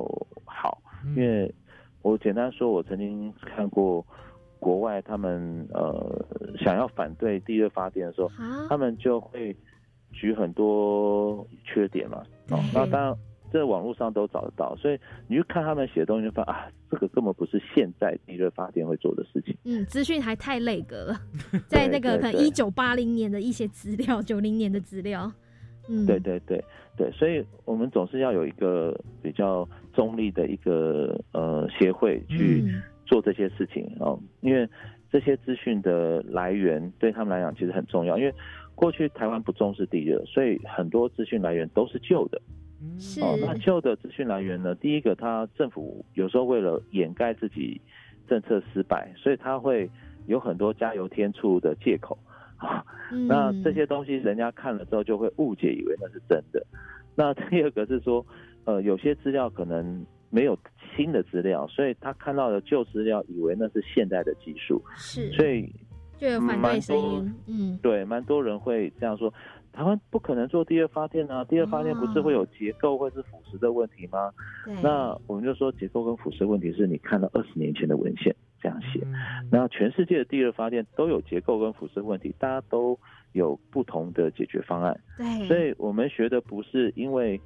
[0.45, 0.81] 好。
[1.15, 1.53] 因为
[2.01, 4.05] 我简单说，我曾经看过
[4.59, 6.25] 国外他们呃
[6.59, 8.29] 想要反对地热发电的时候，
[8.69, 9.55] 他们就会。
[10.13, 13.15] 举很多缺点嘛，哦，那当然
[13.51, 14.97] 这网络上都找得到，所以
[15.27, 19.55] 你去看他们写的东西，就发啊，这个根本不是现在地热发电会做的事情。
[19.65, 21.19] 嗯，资讯还太累格了，
[21.67, 25.31] 在那个可能一九八零年的一些资料，九零年的资料。
[25.89, 26.63] 嗯，对对对
[26.95, 32.63] 对，所以我们总是要有一个比较中立的一个呃协会去
[33.05, 34.67] 做这些事情哦，因为
[35.11, 38.33] 这些资讯的来源对他们来讲其实很重要，因为。
[38.73, 42.41] 过去台湾不重视地热，所以很多资讯来源都是旧的。
[42.99, 44.75] 是哦，那旧的资讯来源呢？
[44.75, 47.79] 第一个，他政府有时候为了掩盖自己
[48.27, 49.89] 政策失败，所以他会
[50.27, 52.17] 有很多加油添醋的借口
[52.57, 52.83] 啊。
[53.27, 56.65] 那这些东西人家看了之后就会误解，以为那是真的。
[57.15, 58.25] 那第二个是说，
[58.65, 60.57] 呃，有些资料可能没有
[60.95, 64.81] 新的资料，所以他看到的旧资料，以为那是现代的技术。
[64.95, 65.71] 是，所以。
[66.17, 69.33] 就有反对声音，嗯，对，蛮多人会这样说，
[69.73, 74.31] 台湾不可能做第二发电啊，第二发电不是会有结构或是腐蚀的问题吗？
[74.83, 79.01] 那我们就说结构跟腐蚀问题是你看了二十年前的文献这样写，
[79.51, 82.97] 那全世界的第二发电都有结构跟腐蚀问题，大家都
[83.31, 87.39] 有不同的解决方案，对，所以我们学的不是因为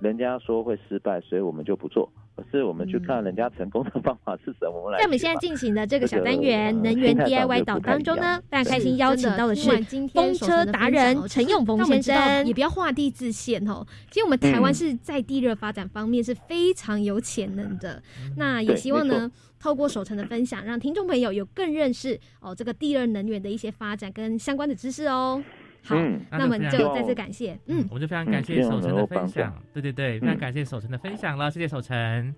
[0.00, 2.10] 人家说会失败，所以我们就不做。
[2.40, 4.80] 可是我们去看人家成功的方法是什么？
[4.80, 4.98] 我们来。
[5.00, 9.70] 在我们现在进行的这个小单元“能源 DIY 岛”当中呢，非常开心邀请到的是
[10.14, 12.46] 风车达人陈永峰先生。
[12.46, 18.02] 也不要画地自限哦，其实我们台湾是在地热发展方面是非常有潜能的。
[18.36, 25.42] 那也希望呢，透过守成的分享，让听众朋友有更认识哦这个地热能源的一些发展跟相关的知识哦。
[25.82, 25.96] 好，
[26.30, 32.34] 那我们就再次感谢，嗯，我们就非常感谢守城的分享，对对对，非常感谢守城的分享了，谢谢守城，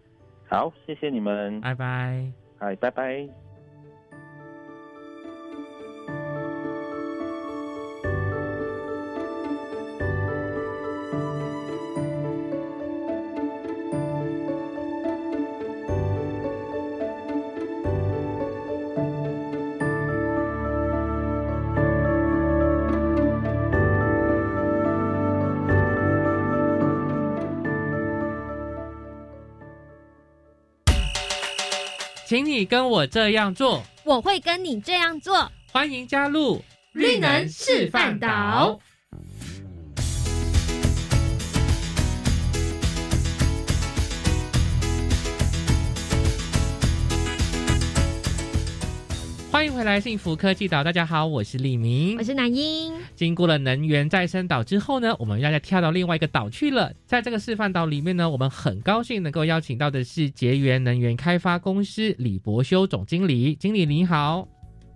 [0.48, 3.51] 好，谢谢你们，拜拜，嗨，拜拜。
[32.32, 35.52] 请你跟我这样做，我会跟你这样做。
[35.70, 38.80] 欢迎加入绿能示范岛。
[49.52, 50.82] 欢迎回来，幸福科技岛。
[50.82, 52.94] 大家好，我是李明，我是南英。
[53.14, 56.90] 经过了能源再生岛之后呢，我们要再跳到另外一个岛去了。
[57.04, 63.54] 在这个示范岛里面呢，我们很高兴能够邀请到的是捷源能源开发公司李博修总经理。
[63.54, 64.48] 经理你好。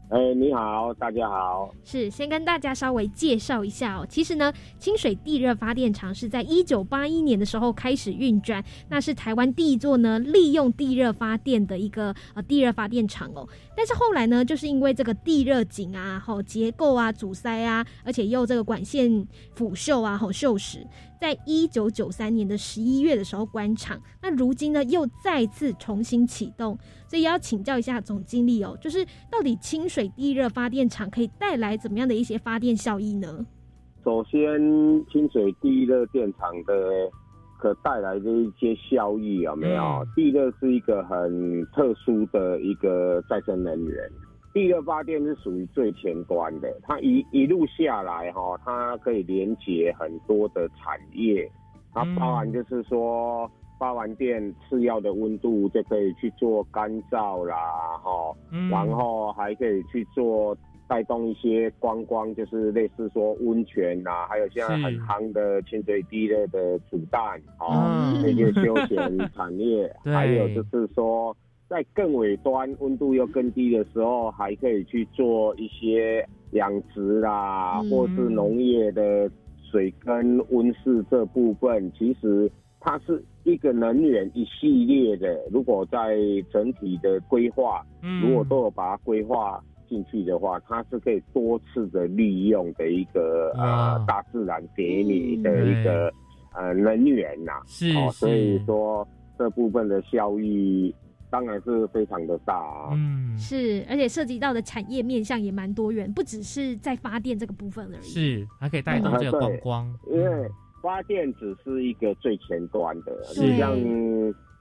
[0.09, 1.69] 哎，你好，大家好。
[1.83, 4.07] 是，先跟大家稍微介绍一下哦。
[4.09, 13.49] 其实呢，清水地热发电厂是在一九八一年的时候开始运转，那是台湾第一座呢利用地热发电的一个呃地热发电厂哦。
[13.77, 19.27] 但是后来呢，就是因为这个地热井啊、吼结构啊阻塞啊，而且又这个管线
[19.57, 20.87] 腐锈啊、吼锈蚀。
[21.21, 33.47] 在一九九三年的十一月的时候关厂，那如今呢又再次重新启动，所以要请教一下总经理哦，就是到底清水地热发电厂可以带来怎么样的一些发电效益呢？
[34.05, 34.41] 首先，
[35.11, 37.11] 清水地热电厂的
[37.59, 40.07] 可带来的一些效益有没有？
[40.15, 44.11] 地热是一个很特殊的一个再生能源。
[44.57, 51.47] 地热发电是属于最前端的，它一一路下来哈，它可以连接很多的产业，
[51.93, 57.55] 它包含就是说发完电次要的温度就可以去做干燥啦
[58.03, 58.35] 哈，
[58.71, 60.57] 然后还可以去做
[60.89, 71.37] 带动一些观光，就是类似说温泉呐，还有现在很夯的清水地热的煮蛋啊，那些休闲产业， 还有就是说。
[71.69, 79.29] 在更尾端，温度又更低的时候，还可以去做一些养殖啦，或是农业的
[79.69, 81.91] 水跟温室这部分。
[81.99, 82.49] 其实
[82.79, 85.45] 它是一个能源一系列的。
[85.51, 86.17] 如果在
[86.53, 87.85] 整体的规划，
[88.23, 96.13] 如果都有把它规划进去的话，它是可以多次的利用的一个呃大自然给你的一个
[96.55, 97.55] 呃能源呐。
[97.67, 99.05] 是，所以说
[99.37, 100.95] 这部分的效益。
[101.29, 110.49] 当然是非常的大啊，嗯，是，而且涉及到的产业面向也蛮多元，不只是在发电这个部分而已，是，还可以带动这个观光，因为
[110.81, 113.25] 发电只是一个最前端的，
[113.59, 113.75] 像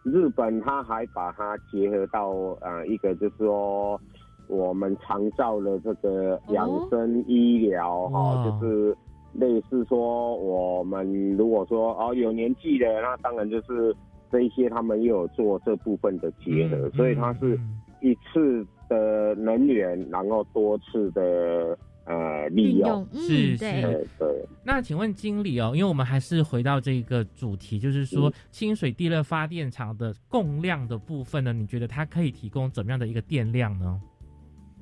[0.04, 2.30] 日本，它还把它结合到
[2.62, 4.00] 呃一个就是说
[4.48, 8.98] 我们常造的这个养生医疗哈，就是
[9.34, 13.96] 类似说我们如果说哦有年纪的，那当然就是。
[14.36, 17.58] 这一些他们又有做这部分的结合，所以它是
[18.02, 24.46] 一次的能源，然后多次的呃利用，是是，对。
[24.66, 34.02] 那请问经理哦，因为我们还是回到这个主题，就是说清水地热发电厂的供量的部分呢，你觉得它可以提供怎么样的一个电量呢？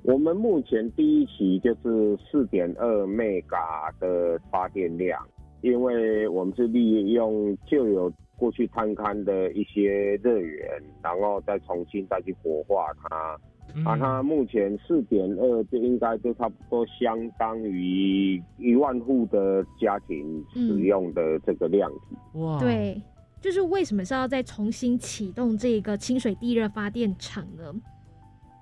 [0.01, 5.23] 我们目前第一期就是四点二 mega 的发电量，
[5.61, 8.11] 因为我们是利用就有。
[8.43, 10.69] 过去探勘的一些热源，
[11.01, 13.39] 然后再重新再去活化它，
[13.89, 22.17] 啊，它目前四点二就应该就差不多相当于一万户的家庭使用的这个量体。
[22.37, 23.01] 哇，对，
[23.39, 27.73] 就是为什么是要再重新启动这个清水地热发电厂呢？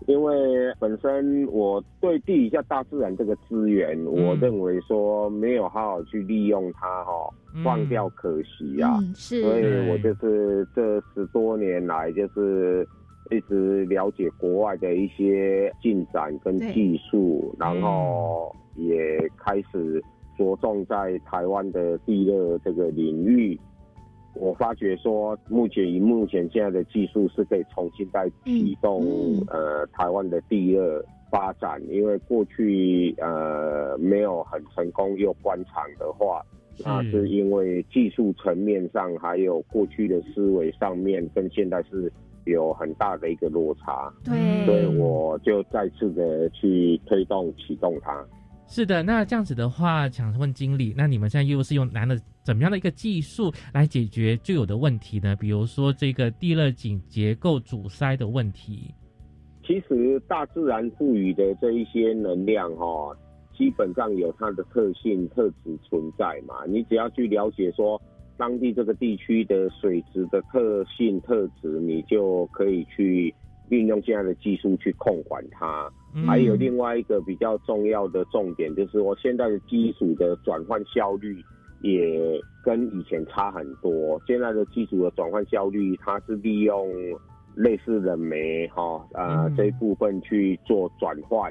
[0.08, 0.34] 因为
[0.80, 7.30] 本身我对地下大自然这个资源，我认为说没有好好去利用它，哈，
[7.64, 9.00] 放掉可惜啊。
[9.16, 12.88] 是，所以我就是这十多年来，就是
[13.30, 20.04] 一直了解国外的一些进展跟技术，然后也开始
[20.38, 23.60] 着重在台湾的地热这个领域。
[24.34, 29.04] 我发觉说，目前以目前现在的技术是可以重新再启动
[29.48, 36.42] 呃台湾的第二发展，因为过去呃没有很成功又关厂的话，
[36.84, 42.12] 那是因为技术层面上还有过去的思维上面跟现在是
[42.46, 48.26] 有很大的一个落差，对，所以我就再次的去推动启动它。
[48.74, 55.36] 是的，那这样子的话，想问经理，那你们现在又是用难的怎么样的一个技术来解决旧有的问题呢？
[55.36, 58.90] 比如说这个地热井结构阻塞的问题。
[59.68, 63.14] 其实大自然赋予的这一些能量，哈，
[63.54, 66.66] 基本上有它的特性特质存在嘛。
[66.66, 68.02] 你只要去了解说
[68.38, 73.36] 当地这个地区的水质的特性特质，你就可以去
[73.72, 75.92] 运用现在的技术去控管它。
[76.28, 81.42] 还有另外一个比较重要的重点，就是我现在的基础的转换效率
[81.82, 84.22] 也跟以前差很多。
[84.28, 86.86] 现在的基础的转换效率，它是利用
[87.56, 91.50] 类似冷媒哈啊这一部分去做转换，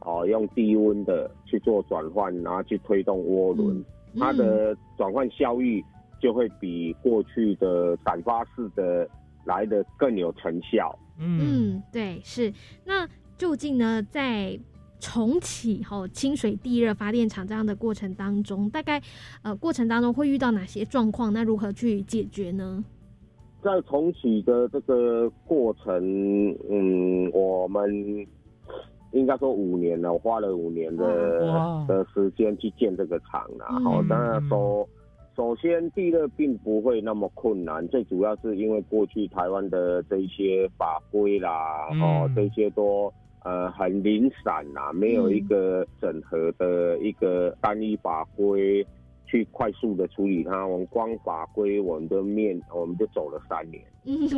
[0.00, 3.84] 哦，用低温的去做转换，然后去推动涡轮，
[4.18, 5.84] 它的转换效率
[6.18, 9.06] 就会比过去的散发式的
[9.48, 10.96] 来的更有成效。
[11.18, 12.52] 嗯，对，是
[12.84, 13.08] 那。
[13.38, 14.58] 究竟呢，在
[14.98, 19.00] 重启哈清水地热发电厂这样的过程当中，大概
[19.42, 21.32] 呃过程当中会遇到哪些状况？
[21.32, 22.84] 那如何去解决呢？
[23.62, 25.94] 在重启的这个过程，
[26.68, 27.88] 嗯，我们
[29.12, 33.66] 应该说五年了，花了五年的的时间去建这个厂了。
[33.84, 34.84] 好，当然说，
[35.38, 43.12] 首先地热并不会那么困难，最主要是因为过去台湾的这些法规啦，哦，这些都。
[43.44, 48.84] 呃，很零散呐，没有一个整合的一个单一法规
[49.26, 50.66] 去快速的处理它。
[50.66, 53.80] 我们光法规，我们的面，我们就走了三年。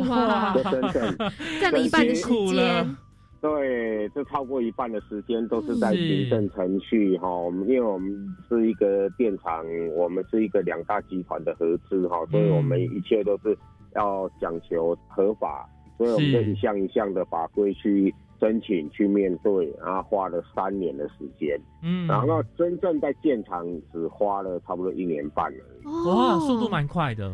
[0.07, 1.17] 哇，就真正
[1.59, 2.95] 占了一半的时间。
[3.41, 7.29] 对，这超过一半的时间都是在行政程序哈。
[7.29, 8.13] 我们因为我们
[8.47, 9.65] 是一个电厂，
[9.95, 13.57] 我们是一个两大集团的合资哈，所以我们一切都是
[13.95, 15.67] 要讲求合法，
[15.97, 18.13] 所以我们就一项一项的法规去。
[18.41, 23.63] 申请去面对，然后花了三年的时间，嗯，然后真正在建厂
[23.93, 26.07] 只花了差不多一年半而已。
[26.07, 27.31] 哇，速度蛮快的。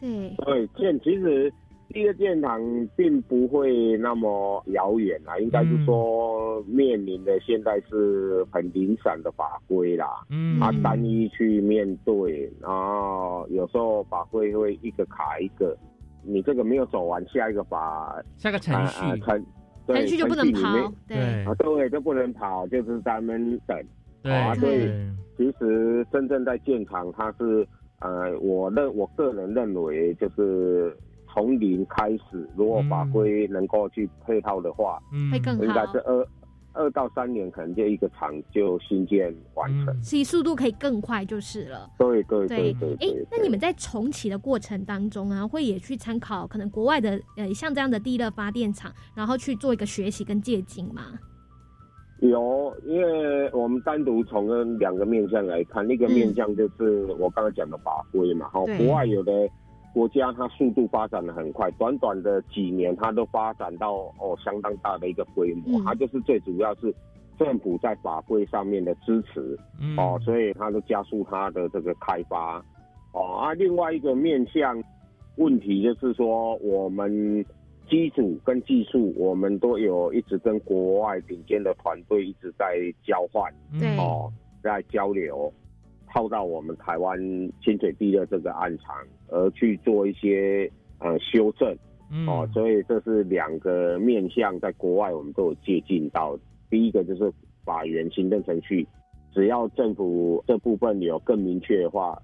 [0.00, 1.48] 对，对，建其实
[1.88, 2.60] 第一个建厂
[2.96, 15.76] 并不会那么遥远啊，应该是说面临的现在是很零散的法规啦，嗯，它单一去面对，然后有时候法规会一个卡一个，
[16.22, 19.20] 你这个没有走完，下一个法下个程序。
[19.20, 19.44] 程。
[19.86, 21.16] 程序就不能跑，对，
[21.46, 23.74] 啊，对，就不能跑，就是咱们等，
[24.30, 24.92] 啊，对。
[25.34, 27.66] 其实真正在建厂，它是，
[28.00, 30.94] 呃，我认我个人认为，就是
[31.32, 35.00] 从零开始，如果法规能够去配套的话，
[35.32, 36.26] 会更好，应该是二。
[36.74, 41.90] 二到三年可能就一个厂就新建完成，所以速度可以更快就是了。
[41.98, 42.94] 对对对对。
[43.00, 51.02] 哎，那你们在重启的过程当中啊，会也去参考可能国外的呃像这样的地热发电厂，然后去做一个学习跟借鉴吗？
[52.20, 59.32] 有，因为我们单独从两个面向来看，那个面向就是我刚才讲的法规嘛，好，国外有的。
[59.98, 65.82] 国家它速度发展的很快，短短的几年，它都发展到哦相当大的一个规模。
[65.82, 66.94] 它就是最主要是
[67.36, 69.58] 政府在法规上面的支持，
[69.96, 72.64] 哦，所以它就加速它的这个开发。
[73.12, 74.80] 哦啊，另外一个面向
[75.34, 77.44] 问题就是说，我们
[77.90, 83.52] 基础跟技术，我们都有一直跟国外顶尖的团队一直在交换，
[83.98, 84.32] 哦，
[84.62, 85.52] 在交流。
[86.08, 87.18] 套到我们台湾
[87.62, 88.96] 清水地的这个案场，
[89.28, 91.72] 而去做一些呃修正，
[92.26, 96.38] 哦，所以这是两个面向，在国外我们都有接近到。
[96.70, 97.32] 第一个就是
[97.64, 98.86] 法源行政程序，
[99.32, 102.20] 只要政府这部分有更明确的话，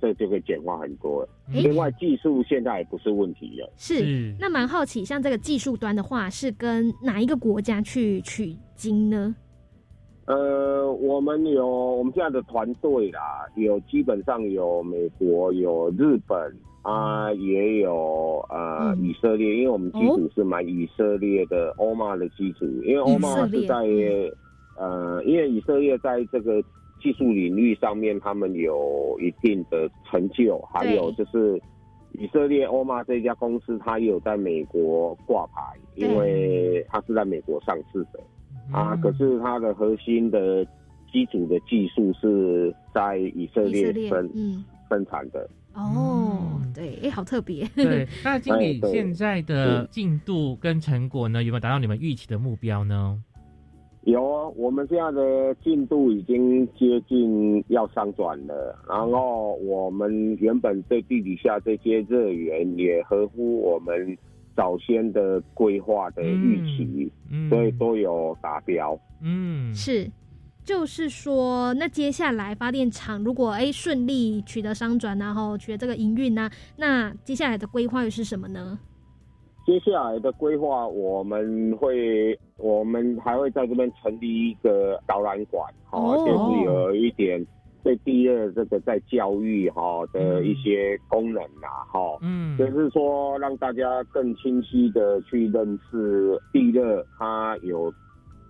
[0.00, 1.26] 这就会简化很多。
[1.48, 3.72] 另外技术现在也不是问题了。
[3.76, 9.34] 是，那蛮好奇，像这个技术端的话，是跟哪一个国家去取经呢？
[10.26, 16.52] 呃，我们有我们现在的团队啦，有基本上有美国，有日本
[16.82, 23.76] 啊，也有呃以色列，因为我们基础是买以色列的欧玛的基础，因为欧玛是在
[24.76, 26.60] 呃，因为以色列在这个
[27.00, 31.56] 技术领域上面，他们有一定的成就，还有就是
[32.14, 35.62] 以色列欧玛这家公司，它也有在美国挂牌，
[35.94, 38.18] 因为它是在美国上市的。
[38.72, 40.64] 啊，可是它的核心的
[41.12, 45.48] 基础的技术是在以色列生，嗯，生产的。
[45.74, 47.66] 哦，对，哎，好特别。
[47.74, 53.22] 对， 那经理现在的进度跟成果呢，有没有达到你们预期的目标呢？
[54.04, 58.78] 有，我们现在的进度已经接近要上转了。
[58.88, 64.16] 然后我们原本对地底下这些热源也合乎我们
[64.56, 68.98] 早先的规划的预期，嗯所以都有达标。
[69.22, 70.10] 嗯，是。
[70.64, 78.76] 就是说，那接下来发电厂如果哎顺利取得商转，然后取得这个营运呢，那接下来的规划又是什么呢？
[79.64, 87.46] 接下来的规划，我们会，我们还会在这边成立一个导览馆，哈，就是有一点
[87.86, 97.92] 对第二这个在教育哈的一些功能呐，哈，嗯，就是说让大家更清晰的去认识地热，它有。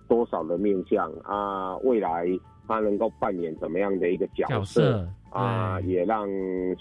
[0.09, 1.75] 多少的面向啊？
[1.79, 2.25] 未来
[2.65, 5.81] 它能够扮演怎么样的一个角色啊？
[5.81, 6.25] 也让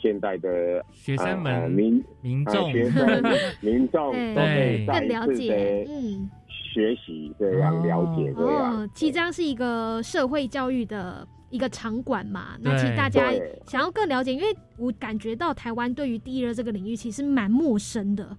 [0.00, 3.04] 现在的学生们、民民众、学生、
[3.60, 8.88] 民众都可以更了解，嗯，学习这样了解这样。
[8.94, 12.56] 其实这样是一个社会教育的一个场馆嘛。
[12.60, 13.32] 那其实大家
[13.66, 18.36] 想要更了解，因为我感觉到台湾对于地热这个领域其实蛮陌生的。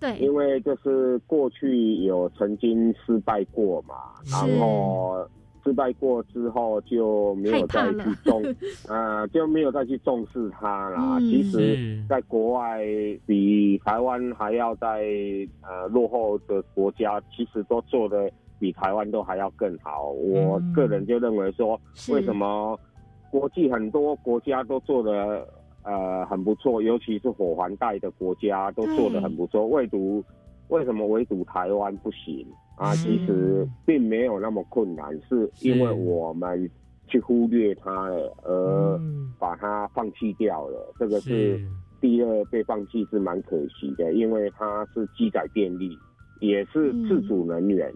[0.00, 3.94] 对，因为就是过去有曾经失败过嘛，
[4.30, 5.24] 然后
[5.62, 8.42] 失败过之后就没有再去重，
[8.88, 11.20] 呃，就没有再去重视它啦。
[11.20, 12.80] 其实，在国外
[13.26, 15.06] 比台湾还要在
[15.60, 18.28] 呃落后的国家，其实都做的
[18.62, 20.10] 比台湾都还要更好。
[20.12, 22.78] 我个人就认为说，为什么
[23.32, 25.44] 国际很多国家都做的。
[25.84, 29.66] 呃，很不错，尤其是火环带的国家都做得很不错。
[29.66, 30.22] 唯独
[30.68, 32.46] 为什么唯独台湾不行
[32.76, 32.94] 啊？
[32.94, 36.70] 其实并没有那么困难，是因为我们
[37.08, 39.00] 去忽略它了，而
[39.40, 40.94] 把它放弃掉了。
[41.00, 41.60] 这个是
[42.00, 45.98] 第二被放弃是蛮可惜的，因为它是机载电力，
[46.40, 47.92] 也是自主能源，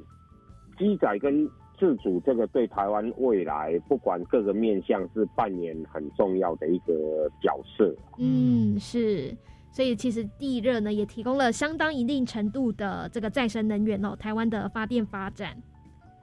[0.79, 1.49] 机载跟。
[1.79, 7.95] 自主这个对台湾未来不管各个面向是扮演很重要的一个角色。
[8.16, 9.37] 嗯，是，
[9.70, 15.55] 所以其实地热呢也提供了相当一定程度的这个再生能源哦，台湾的发电发展。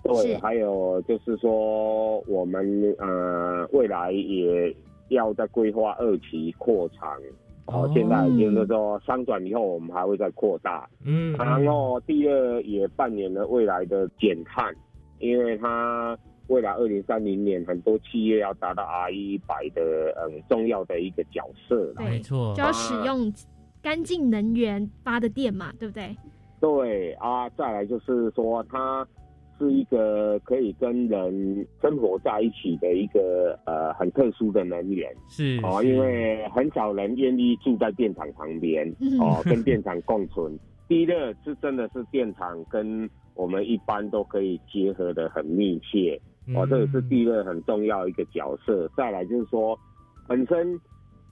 [0.01, 4.75] 对，还有就是说我们呃未来也
[5.09, 7.15] 要在规划二期扩厂
[7.65, 10.89] 哦，现在已经是说商转以后我们还会再扩大。
[11.05, 14.73] 嗯，然后第二也扮演了未来的减碳。
[15.19, 23.31] 因为它未来二零三零年很多企业要达到 R 一百的嗯重要的一个角色，没错，就要使用
[23.81, 26.13] 干净能源发的电嘛，对不对？
[26.59, 29.07] 对啊，再来就是说它
[29.63, 38.87] 是一个可以跟人生活在一起的一个呃很特殊的能源，是哦，因为很少人愿意住在电厂旁边
[39.19, 40.57] 哦， 跟电厂共存。
[40.87, 46.19] 第一个是真的是电厂跟我们一般都可以结合的很密切，
[46.53, 48.87] 哦，这也是地热很重要一个角色。
[48.95, 49.79] 再来就是说，
[50.27, 50.79] 本身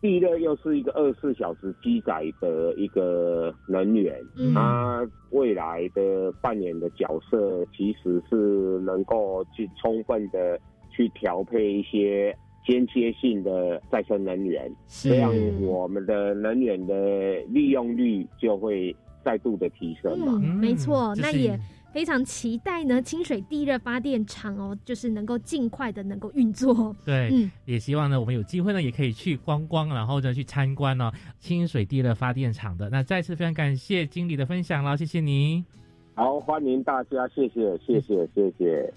[0.02, 4.20] 地热又是一个二十四小时机载的一个能源，
[4.54, 12.36] 它未来的扮演的角色其实是能够去充分的去调配一些
[12.66, 15.32] 间接性的再生能源，这样
[15.62, 20.39] 我们的能源的利用率就会再度的提升嘛。
[20.39, 21.60] 没错，那也。
[21.92, 26.96] 非常期待呢，清水地热发电厂哦，就是能够尽快的能够运作。
[27.06, 32.89] 对，嗯，也希望呢，我们有机会呢，也可以去观光，然后呢去参观哦，清水地热发电厂的。
[32.89, 35.64] 那再次非常感谢经理的分享了，谢谢您。
[36.14, 38.94] 好，欢迎大家，谢谢，谢谢，谢谢。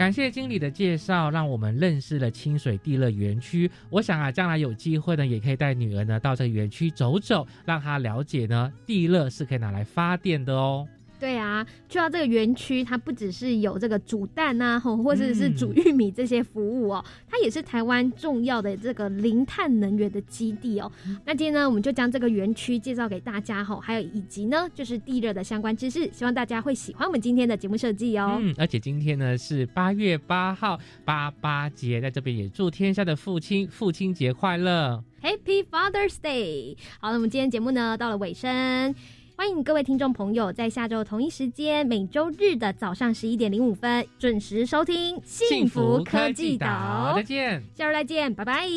[0.00, 3.70] 感谢经理的介绍，让我们认识了清水地热园区。
[3.90, 10.88] 我想啊，将来有机会呢，也可以带女儿呢到这园区走走，让她了解呢地热是可以拿来发电的哦。
[11.20, 20.90] 对啊，去到这个园区，它不只是有这个煮蛋啊，吼或者是煮玉米这些服务哦，它也是台湾重要的这个零碳能源的基地哦。
[21.26, 28.38] 那今天呢，我们就将这个园区介绍给大家吼，还有以及呢，就是地热的相关知识，希望大家会喜欢我们今天的节目设计哦。
[28.40, 36.76] 嗯，而且今天呢是八月八号八八节，在这边也祝天下的父亲父亲节快乐，Happy Father's Day。
[36.98, 38.94] 好，那我们今天节目呢到了尾声。
[39.40, 46.66] 欢迎各位听众朋友在下周同一时间，每周日的早上十一点零五分准时收听《幸福科技岛》。
[47.16, 48.68] 再见，下周再见，拜拜。